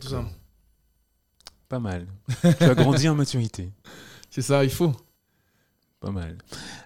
[0.00, 0.24] Ça.
[1.68, 2.06] Pas mal.
[2.40, 3.70] tu as grandi en maturité.
[4.30, 4.92] C'est ça, il faut.
[6.00, 6.38] Pas mal.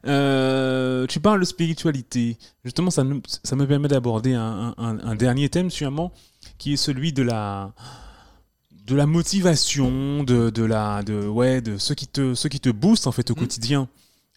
[0.06, 2.38] Euh, tu parles de spiritualité.
[2.64, 6.12] Justement, ça me, ça me permet d'aborder un, un- un dernier thème, sûrement,
[6.56, 7.74] qui est celui de la,
[8.86, 12.70] de la motivation, de, de, la, de, ouais, de ce qui te, ce qui te
[12.70, 13.40] booste en fait au Mhm.
[13.40, 13.88] quotidien.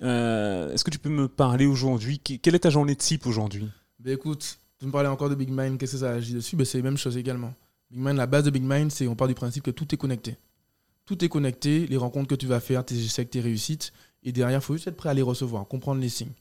[0.02, 2.20] Euh, Est-ce que tu peux me parler aujourd'hui?
[2.20, 3.70] Que- Quelle est ta journée type aujourd'hui?
[4.00, 6.56] Ben écoute, tu me parlais encore de Big Mind, qu'est-ce que ça agit dessus?
[6.56, 7.54] Ben C'est les mêmes choses également.
[7.92, 9.98] Big Mind, la base de Big Mind, c'est on part du principe que tout est
[9.98, 10.38] connecté.
[11.06, 13.94] Tout est connecté, les rencontres que tu vas faire, tes échecs, tes réussites.
[14.24, 16.32] Et derrière, il faut juste être prêt à les recevoir, comprendre les signes.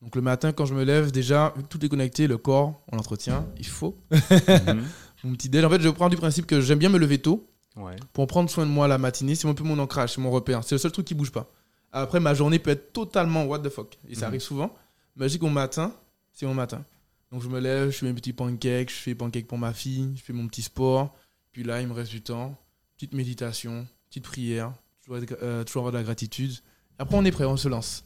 [0.00, 2.80] Donc le matin, quand je me lève, déjà, vu que tout est connecté, le corps,
[2.90, 3.94] on l'entretient, il faut.
[5.24, 7.46] Mon petit déj, en fait, je prends du principe que j'aime bien me lever tôt
[7.76, 7.96] Ouais.
[8.12, 9.34] pour prendre soin de moi la matinée.
[9.34, 10.62] C'est un peu mon ancrage, c'est mon repère.
[10.64, 11.50] C'est le seul truc qui bouge pas.
[11.90, 13.98] Après, ma journée peut être totalement what the fuck.
[14.08, 14.28] Et ça Mhm.
[14.28, 14.74] arrive souvent.
[15.16, 15.92] Mais je dis qu'au matin,
[16.32, 16.84] c'est mon matin.
[17.32, 20.12] Donc je me lève, je fais mes petits pancakes, je fais pancakes pour ma fille,
[20.16, 21.14] je fais mon petit sport.
[21.50, 22.54] Puis là, il me reste du temps.
[22.94, 24.72] Petite méditation, petite prière,
[25.02, 26.52] toujours, euh, toujours avoir de la gratitude.
[26.98, 28.04] Après, on est prêt, on se lance.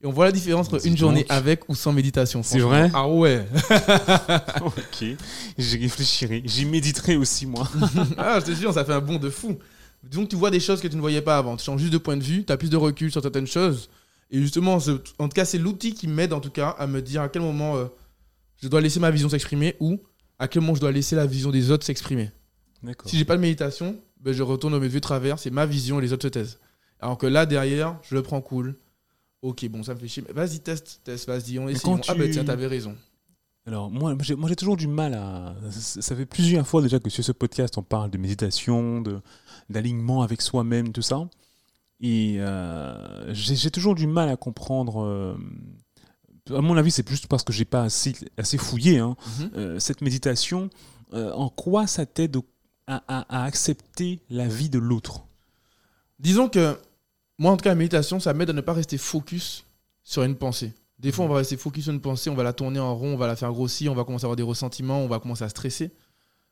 [0.00, 1.32] Et on voit la différence entre une journée donc.
[1.32, 2.44] avec ou sans méditation.
[2.44, 3.48] C'est vrai Ah ouais
[4.64, 5.04] ok.
[5.58, 6.42] J'y réfléchirai.
[6.44, 7.68] J'y méditerai aussi, moi.
[8.16, 9.58] Ah, je te jure, ça fait un bond de fou.
[10.04, 11.56] Disons que tu vois des choses que tu ne voyais pas avant.
[11.56, 13.90] Tu changes juste de point de vue, tu as plus de recul sur certaines choses.
[14.30, 14.78] Et justement,
[15.18, 17.42] en tout cas, c'est l'outil qui m'aide en tout cas à me dire à quel
[17.42, 17.86] moment euh,
[18.62, 20.00] je dois laisser ma vision s'exprimer ou
[20.38, 22.30] à quel moment je dois laisser la vision des autres s'exprimer.
[23.06, 25.66] Si j'ai pas de méditation, ben, je retourne au mes vues de travers, c'est ma
[25.66, 26.58] vision et les autres se taisent.
[27.00, 28.76] Alors que là, derrière, je le prends cool.
[29.42, 30.24] Ok, bon, ça me fait chier.
[30.26, 31.82] mais Vas-y, teste, teste, vas-y, on essaie.
[31.84, 32.96] quand Ah, ben tu- tiens, t'avais raison.
[33.66, 35.54] Alors, moi, j'ai moi, j'ai toujours du mal à.
[35.70, 39.20] Ça fait plusieurs fois déjà que sur ce podcast, on parle de méditation, de-
[39.70, 41.28] d'alignement avec soi-même, tout ça.
[42.00, 45.02] Et euh, j'ai j'ai toujours du mal à comprendre.
[45.04, 45.36] euh,
[46.54, 49.50] à mon avis, c'est juste parce que j'ai pas assez, assez fouillé hein, Mhm.
[49.56, 50.70] euh, cette méditation.
[51.14, 52.36] euh, en quoi ça t'aide
[52.86, 55.24] à, à- à accepter la vie de l'autre?
[56.18, 56.76] Disons que,
[57.38, 59.64] moi, en tout cas, la méditation, ça m'aide à ne pas rester focus
[60.02, 60.72] sur une pensée.
[60.98, 63.14] Des fois, on va rester focus sur une pensée, on va la tourner en rond,
[63.14, 65.44] on va la faire grossir, on va commencer à avoir des ressentiments, on va commencer
[65.44, 65.92] à stresser.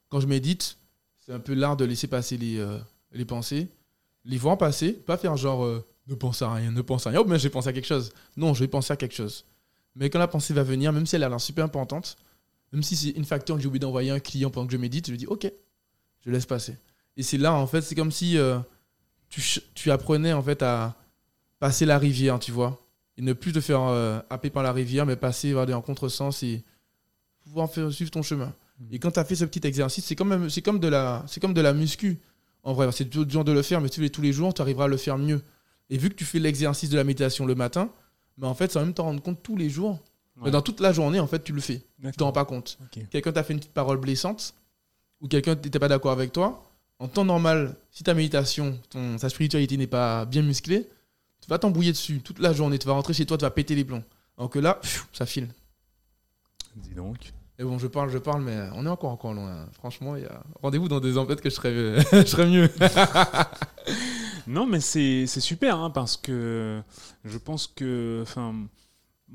[0.08, 0.78] Quand je médite,
[1.18, 2.78] c'est un peu l'art de laisser passer les, euh,
[3.12, 3.68] les pensées,
[4.24, 5.66] les voir passer, pas faire genre
[6.06, 8.12] ne pense à rien, ne pense à rien, oh, mais j'ai pensé à quelque chose.
[8.36, 9.44] Non, je vais penser à quelque chose.
[9.96, 12.16] Mais quand la pensée va venir, même si elle a l'air super importante,
[12.72, 14.78] même si c'est une facture que j'ai oublié d'envoyer à un client pendant que je
[14.78, 15.50] médite, je lui dis ok,
[16.24, 16.76] je laisse passer.
[17.16, 18.58] Et c'est là, en fait, c'est comme si euh,
[19.74, 20.94] tu, apprenais en fait à
[21.58, 22.82] passer la rivière, tu vois.
[23.16, 26.42] Et ne plus te faire euh, happer par la rivière, mais passer voilà, en contresens
[26.42, 26.62] et
[27.42, 28.52] pouvoir faire suivre ton chemin.
[28.90, 30.30] Et quand tu as fait ce petit exercice, c'est comme,
[30.78, 32.18] de la- c'est comme de la muscu.
[32.62, 34.52] En vrai, c'est dur de le faire, mais si tu le fais tous les jours,
[34.52, 35.40] tu arriveras à le faire mieux.
[35.88, 37.90] Et vu que tu fais l'exercice de la méditation le matin,
[38.38, 39.98] mais en fait, sans même t'en rendre compte tous les jours,
[40.38, 40.50] Ouais.
[40.50, 41.80] dans toute la journée, en fait, tu le fais.
[42.02, 42.76] Tu t'en rends pas compte.
[43.10, 44.52] Quelqu'un t'a fait une petite parole blessante,
[45.22, 46.62] ou quelqu'un n'était pas d'accord avec toi,
[46.98, 50.86] en temps normal, si ta méditation, ton, ta spiritualité n'est pas bien musclée,
[51.40, 53.74] tu vas t'embrouiller dessus toute la journée, tu vas rentrer chez toi, tu vas péter
[53.74, 54.02] les plombs.
[54.36, 55.48] Alors que là, pfiou, ça file.
[56.76, 57.32] Dis donc.
[57.58, 59.66] Et bon, je parle, je parle, mais on est encore encore loin.
[59.72, 60.42] Franchement, il y a...
[60.62, 61.72] rendez-vous dans des empêtes que je serais,
[62.12, 62.68] je serais mieux.
[64.46, 66.82] Non, mais c'est super, hein, parce que
[67.24, 68.20] je pense que.
[68.22, 68.54] Enfin,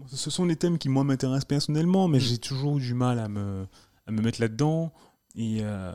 [0.07, 2.21] ce sont des thèmes qui, moi, m'intéressent personnellement, mais Mm.
[2.21, 3.65] j'ai toujours eu du mal à me,
[4.07, 4.93] à me mettre là-dedans.
[5.35, 5.93] Et euh,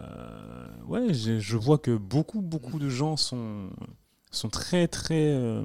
[0.86, 3.70] ouais, je vois que beaucoup, beaucoup de gens sont,
[4.30, 5.62] sont très, très euh,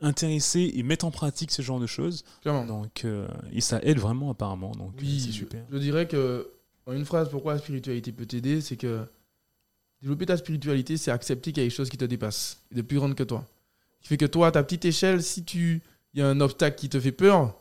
[0.00, 2.24] intéressés et mettent en pratique ce genre de choses.
[2.42, 2.64] Clairement.
[2.66, 4.72] Donc, euh, et ça aide vraiment, apparemment.
[4.72, 5.64] Donc, Oui, c'est je- super.
[5.70, 6.50] Je, dirais que,
[6.86, 9.04] en une phrase, pourquoi la spiritualité peut t'aider, c'est que
[10.02, 12.96] développer ta spiritualité, c'est accepter qu'il y a quelque chose qui te dépasse, de plus
[12.98, 13.46] grande que toi.
[14.00, 15.82] Qui fait que toi, à ta petite échelle, si tu
[16.14, 17.54] il y a un obstacle qui te fait peur,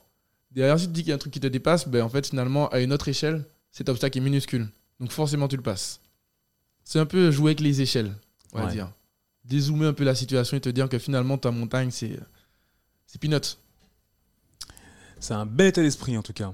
[0.51, 2.09] derrière, si tu te dis qu'il y a un truc qui te dépasse, ben, en
[2.09, 4.67] fait, finalement, à une autre échelle, cet obstacle est minuscule.
[4.99, 5.99] Donc forcément, tu le passes.
[6.83, 8.13] C'est un peu jouer avec les échelles,
[8.53, 8.71] on va Ouais.
[8.71, 8.91] dire.
[9.45, 12.17] Dézoomer un peu la situation et te dire que finalement, ta montagne, c'est
[13.05, 13.57] c'est peanut.
[15.19, 16.53] C'est un bel état d'esprit, en tout cas.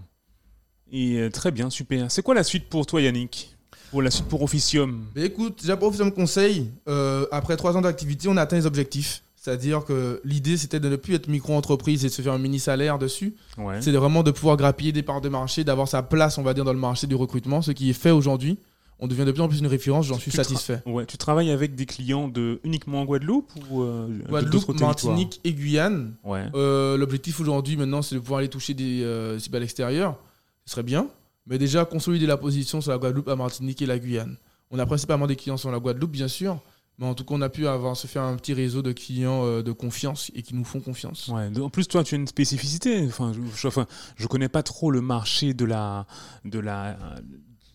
[0.92, 2.12] Et euh, très bien, super.
[2.12, 3.56] C'est quoi la suite pour toi, Yannick?
[3.94, 8.28] Pour la suite pour Officium écoute, déjà pour me conseil, euh, après trois ans d'activité,
[8.28, 9.22] on a atteint les objectifs.
[9.36, 12.98] C'est-à-dire que l'idée, c'était de ne plus être micro-entreprise et de se faire un mini-salaire
[12.98, 13.36] dessus.
[13.56, 13.84] Ouais.
[13.84, 16.64] C'est vraiment de pouvoir grappiller des parts de marché, d'avoir sa place, on va dire,
[16.64, 18.58] dans le marché du recrutement, ce qui est fait aujourd'hui.
[18.98, 20.82] On devient de plus en plus une référence, j'en suis satisfait.
[20.88, 25.54] Ouais, tu travailles avec des clients de uniquement en Guadeloupe ou euh, Guadeloupe, Martinique et
[25.54, 26.16] Guyane.
[26.24, 26.46] Ouais.
[26.56, 29.06] Euh, L'objectif aujourd'hui, maintenant, c'est de pouvoir aller toucher des
[29.38, 30.18] cibles à l'extérieur.
[30.66, 31.08] Ce serait bien.
[31.46, 34.38] Mais déjà, consolider la position sur la Guadeloupe, la Martinique et la Guyane.
[34.72, 36.60] On a principalement des clients sur la Guadeloupe, bien sûr.
[37.00, 39.46] Mais en tout cas, on a pu avoir, se faire un petit réseau de clients
[39.46, 41.28] euh, de confiance et qui nous font confiance.
[41.28, 41.50] Ouais.
[41.60, 43.04] En plus, toi, tu as une spécificité.
[43.08, 46.06] Enfin, je, enfin, je connais pas trop le marché de la,
[46.46, 46.98] de la,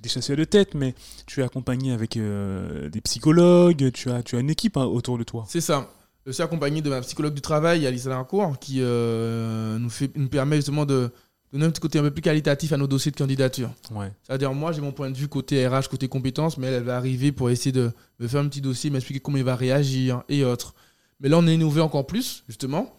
[0.01, 0.95] des chasseurs de tête, mais
[1.27, 3.91] tu es accompagné avec euh, des psychologues.
[3.93, 5.45] Tu as, tu as une équipe hein, autour de toi.
[5.49, 5.91] C'est ça.
[6.25, 10.29] Je suis accompagné de ma psychologue du travail, Alissa Lancourt, qui euh, nous, fait, nous
[10.29, 11.11] permet justement de
[11.53, 13.70] donner un petit côté un peu plus qualitatif à nos dossiers de candidature.
[13.90, 14.12] Ouais.
[14.22, 16.96] C'est-à-dire, moi, j'ai mon point de vue côté RH, côté compétences, mais elle, elle va
[16.96, 17.90] arriver pour essayer de
[18.20, 20.74] me faire un petit dossier, m'expliquer comment il va réagir et autres.
[21.20, 22.94] Mais là, on est innové encore plus, justement,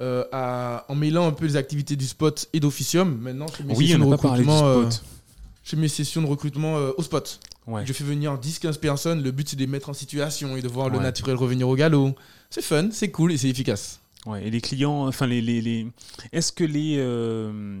[0.00, 3.18] euh, à- en mêlant un peu les activités du spot et d'officium.
[3.20, 5.88] Maintenant, je fais mes Oui, sessions on de n'a pas parlé du recrutement, euh, mes
[5.88, 7.40] sessions de recrutement euh, au spot.
[7.66, 7.84] Ouais.
[7.84, 9.22] Je fais venir 10-15 personnes.
[9.22, 11.74] Le but, c'est de les mettre en situation et de voir le naturel revenir au
[11.74, 12.14] galop.
[12.50, 14.00] C'est fun, c'est cool et c'est efficace.
[14.26, 15.86] Ouais, et les clients, enfin les, les, les-
[16.32, 17.78] est-ce que les euh,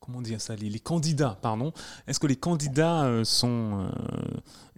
[0.00, 1.72] comment dire ça, les, les candidats, pardon,
[2.06, 3.88] est-ce que les candidats euh, sont euh,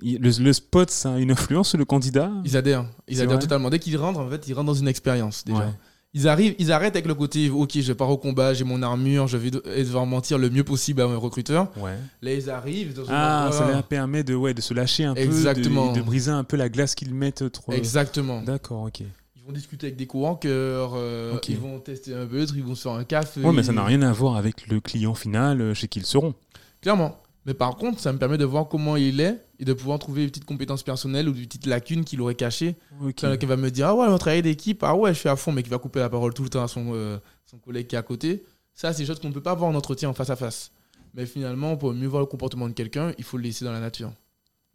[0.02, 2.30] le, le spot, ça a une influence sur le candidat?
[2.44, 2.86] Ils adhèrent.
[3.08, 3.68] Ils adhèrent totalement.
[3.70, 5.58] Dès qu'ils rentrent, en fait, ils rentrent dans une expérience déjà.
[5.58, 5.72] Ouais.
[6.14, 9.26] Ils arrivent, ils arrêtent avec le côté ok, je pars au combat, j'ai mon armure,
[9.26, 11.70] je vais devoir mentir le mieux possible à mes recruteurs.
[11.76, 11.98] Ouais.
[12.22, 15.88] Là, ils arrivent dans Ah, ça leur permet de ouais de se lâcher un Exactement.
[15.88, 17.72] peu, de, de briser un peu la glace qu'ils mettent trop.
[17.72, 18.40] Exactement.
[18.40, 19.02] D'accord, ok.
[19.46, 22.92] Vont discuter avec des co-rankers, euh, ils vont tester un peu, ils vont se faire
[22.92, 23.40] un café.
[23.42, 26.04] Ouais, mais ça n'a rien à voir avec le client final euh, chez qui ils
[26.04, 26.34] seront.
[26.80, 27.20] Clairement.
[27.44, 30.22] Mais par contre, ça me permet de voir comment il est et de pouvoir trouver
[30.22, 32.74] des petites compétences personnelles ou des petites lacunes qu'il aurait cachées.
[33.00, 33.14] Ok.
[33.14, 35.36] Quelqu'un qui va me dire Ah ouais, on travaille d'équipe, ah ouais, je suis à
[35.36, 37.18] fond, mais qui va couper la parole tout le temps à son, euh,
[37.48, 38.44] son collègue qui est à côté.
[38.74, 40.72] Ça, c'est des choses qu'on ne peut pas voir en entretien en face à face.
[41.14, 43.80] Mais finalement, pour mieux voir le comportement de quelqu'un, il faut le laisser dans la
[43.80, 44.12] nature.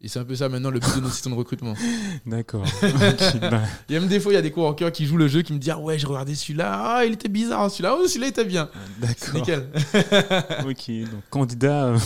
[0.04, 1.74] Et c'est un peu ça maintenant le but de nos systèmes de recrutement.
[2.26, 2.64] D'accord.
[3.40, 5.28] Bah, Il y a même des fois, il y a des coworkers qui jouent le
[5.28, 8.06] jeu qui me disent Ah ouais, j'ai regardé celui-là, ah il était bizarre, celui-là, oh
[8.08, 8.68] celui-là était bien.
[8.98, 9.34] D'accord.
[9.34, 9.68] nickel.
[10.68, 11.98] Ok, donc candidat, euh,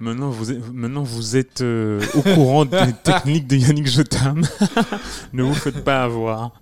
[0.00, 4.42] maintenant vous êtes, maintenant vous êtes euh, au courant des techniques de Yannick Jotam.
[5.34, 6.52] ne vous faites pas avoir.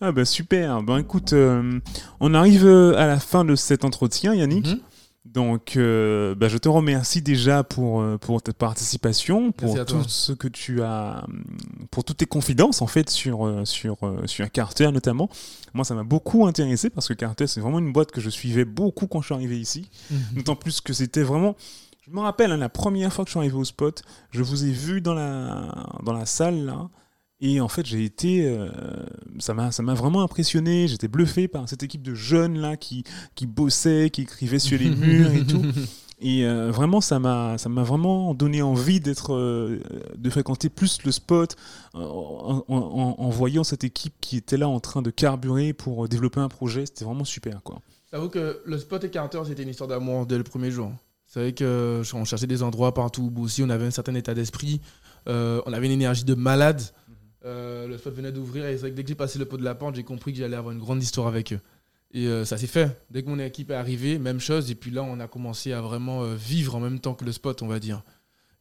[0.00, 0.82] ah bah super.
[0.82, 1.78] Ben écoute, euh,
[2.20, 4.66] on arrive à la fin de cet entretien, Yannick.
[4.68, 4.80] Mhm.
[5.24, 10.32] Donc, euh, bah, je te remercie déjà pour, euh, pour ta participation, pour tout ce
[10.32, 11.44] que tu as, hum,
[11.92, 15.28] pour toutes tes confidences en fait sur, euh, sur, euh, sur Carter notamment.
[15.74, 18.64] Moi, ça m'a beaucoup intéressé parce que Carter, c'est vraiment une boîte que je suivais
[18.64, 19.88] beaucoup quand je suis arrivé ici.
[20.10, 20.18] Mhm.
[20.36, 21.54] D'autant plus que c'était vraiment.
[22.04, 24.02] Je me rappelle, hein, la première fois que je suis arrivé au spot,
[24.32, 26.88] je vous ai vu dans la, dans la salle là.
[27.44, 28.46] Et en fait, j'ai été.
[28.46, 28.68] euh,
[29.40, 30.86] ça m'a ça m'a vraiment impressionné.
[30.86, 33.02] J'étais bluffé par cette équipe de jeunes là qui,
[33.34, 35.62] qui bossaient, qui écrivaient sur les murs et tout.
[36.20, 39.80] Et euh, vraiment, ça m'a, ça m'a vraiment donné envie d'être, euh,
[40.16, 41.56] de fréquenter plus le spot
[41.94, 46.08] en, en- en- en voyant cette équipe qui était là en train de carburer pour
[46.08, 46.86] développer un projet.
[46.86, 47.80] C'était vraiment super, quoi.
[48.12, 50.92] J'avoue que le spot et Carter, c'était une histoire d'amour dès le premier jour.
[51.26, 54.34] C'est vrai que on cherchait des endroits partout où aussi on avait un certain état
[54.34, 54.80] d'esprit,
[55.28, 56.82] euh, on avait une énergie de malade.
[57.44, 59.56] Euh, le spot venait d'ouvrir et c'est vrai que dès que j'ai passé le pot
[59.56, 61.60] de la porte, j'ai compris que j'allais avoir une grande histoire avec eux.
[62.14, 63.02] Et euh, ça s'est fait.
[63.10, 64.70] Dès que mon équipe est arrivée, même chose.
[64.70, 67.32] Et puis là, on a commencé à vraiment euh, vivre en même temps que le
[67.32, 68.02] spot, on va dire.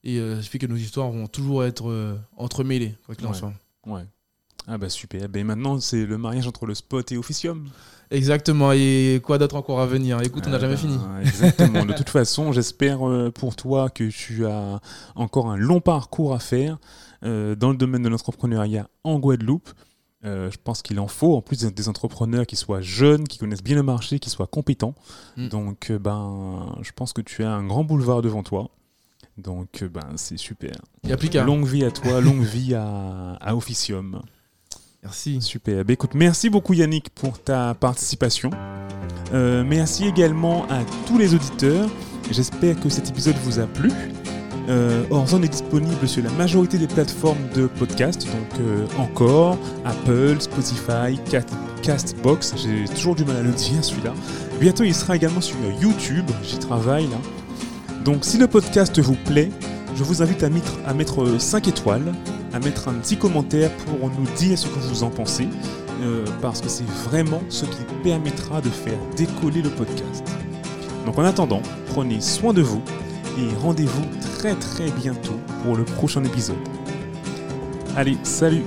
[0.04, 3.38] Et euh, ça fait que nos histoires vont toujours être entremêlées, quoi qu'il en Ouais.
[3.38, 3.54] soit.
[3.86, 4.04] Ouais.
[4.68, 5.28] Ah bah super.
[5.28, 7.68] Ben maintenant, c'est le mariage entre le spot et Officium.
[8.10, 8.72] Exactement.
[8.74, 10.22] Et quoi d'autre encore à venir?
[10.22, 10.98] Écoute, on n'a Ah jamais bah, fini.
[11.22, 11.86] Exactement.
[11.86, 13.00] De toute façon, j'espère
[13.34, 14.80] pour toi que tu as
[15.16, 16.78] encore un long parcours à faire
[17.24, 19.70] euh, dans le domaine de l'entrepreneuriat en Guadeloupe.
[20.24, 23.64] Euh, je pense qu'il en faut, en plus des- entrepreneurs qui soient jeunes, qui connaissent
[23.64, 24.94] bien le marché, qui soient compétents.
[25.36, 25.48] Mm.
[25.48, 28.70] Donc, euh, ben, je pense que tu as un grand boulevard devant toi.
[29.38, 30.74] Donc, ben, c'est super.
[31.04, 31.44] Il a.
[31.44, 34.22] Longue vie à toi, longue vie à, à Officium.
[35.02, 35.42] Merci.
[35.42, 35.84] Super.
[35.90, 38.52] Écoute, merci beaucoup Yannick pour ta participation.
[39.34, 41.90] Euh, merci également à tous les auditeurs.
[42.30, 43.90] J'espère que cet épisode vous a plu.
[44.72, 50.38] Euh, Horizon est disponible sur la majorité des plateformes de podcast, donc euh, encore Apple,
[50.40, 51.20] Spotify,
[51.84, 52.56] Castbox.
[52.56, 54.14] J'ai toujours du mal à le dire celui-là.
[54.62, 56.26] Bientôt, il sera également sur YouTube.
[56.42, 57.18] J'y travaille là.
[58.06, 59.50] Donc, si le podcast vous plaît,
[59.98, 62.14] je vous invite à mettre, à mettre 5 étoiles,
[62.54, 65.50] à mettre un petit commentaire pour nous dire ce que vous en pensez,
[66.02, 70.24] euh, parce que c'est vraiment ce qui permettra de faire décoller le podcast.
[71.06, 72.82] Donc en attendant, prenez soin de vous
[73.38, 74.06] et rendez-vous
[74.38, 76.58] très très bientôt pour le prochain épisode.
[77.96, 78.64] Allez, salut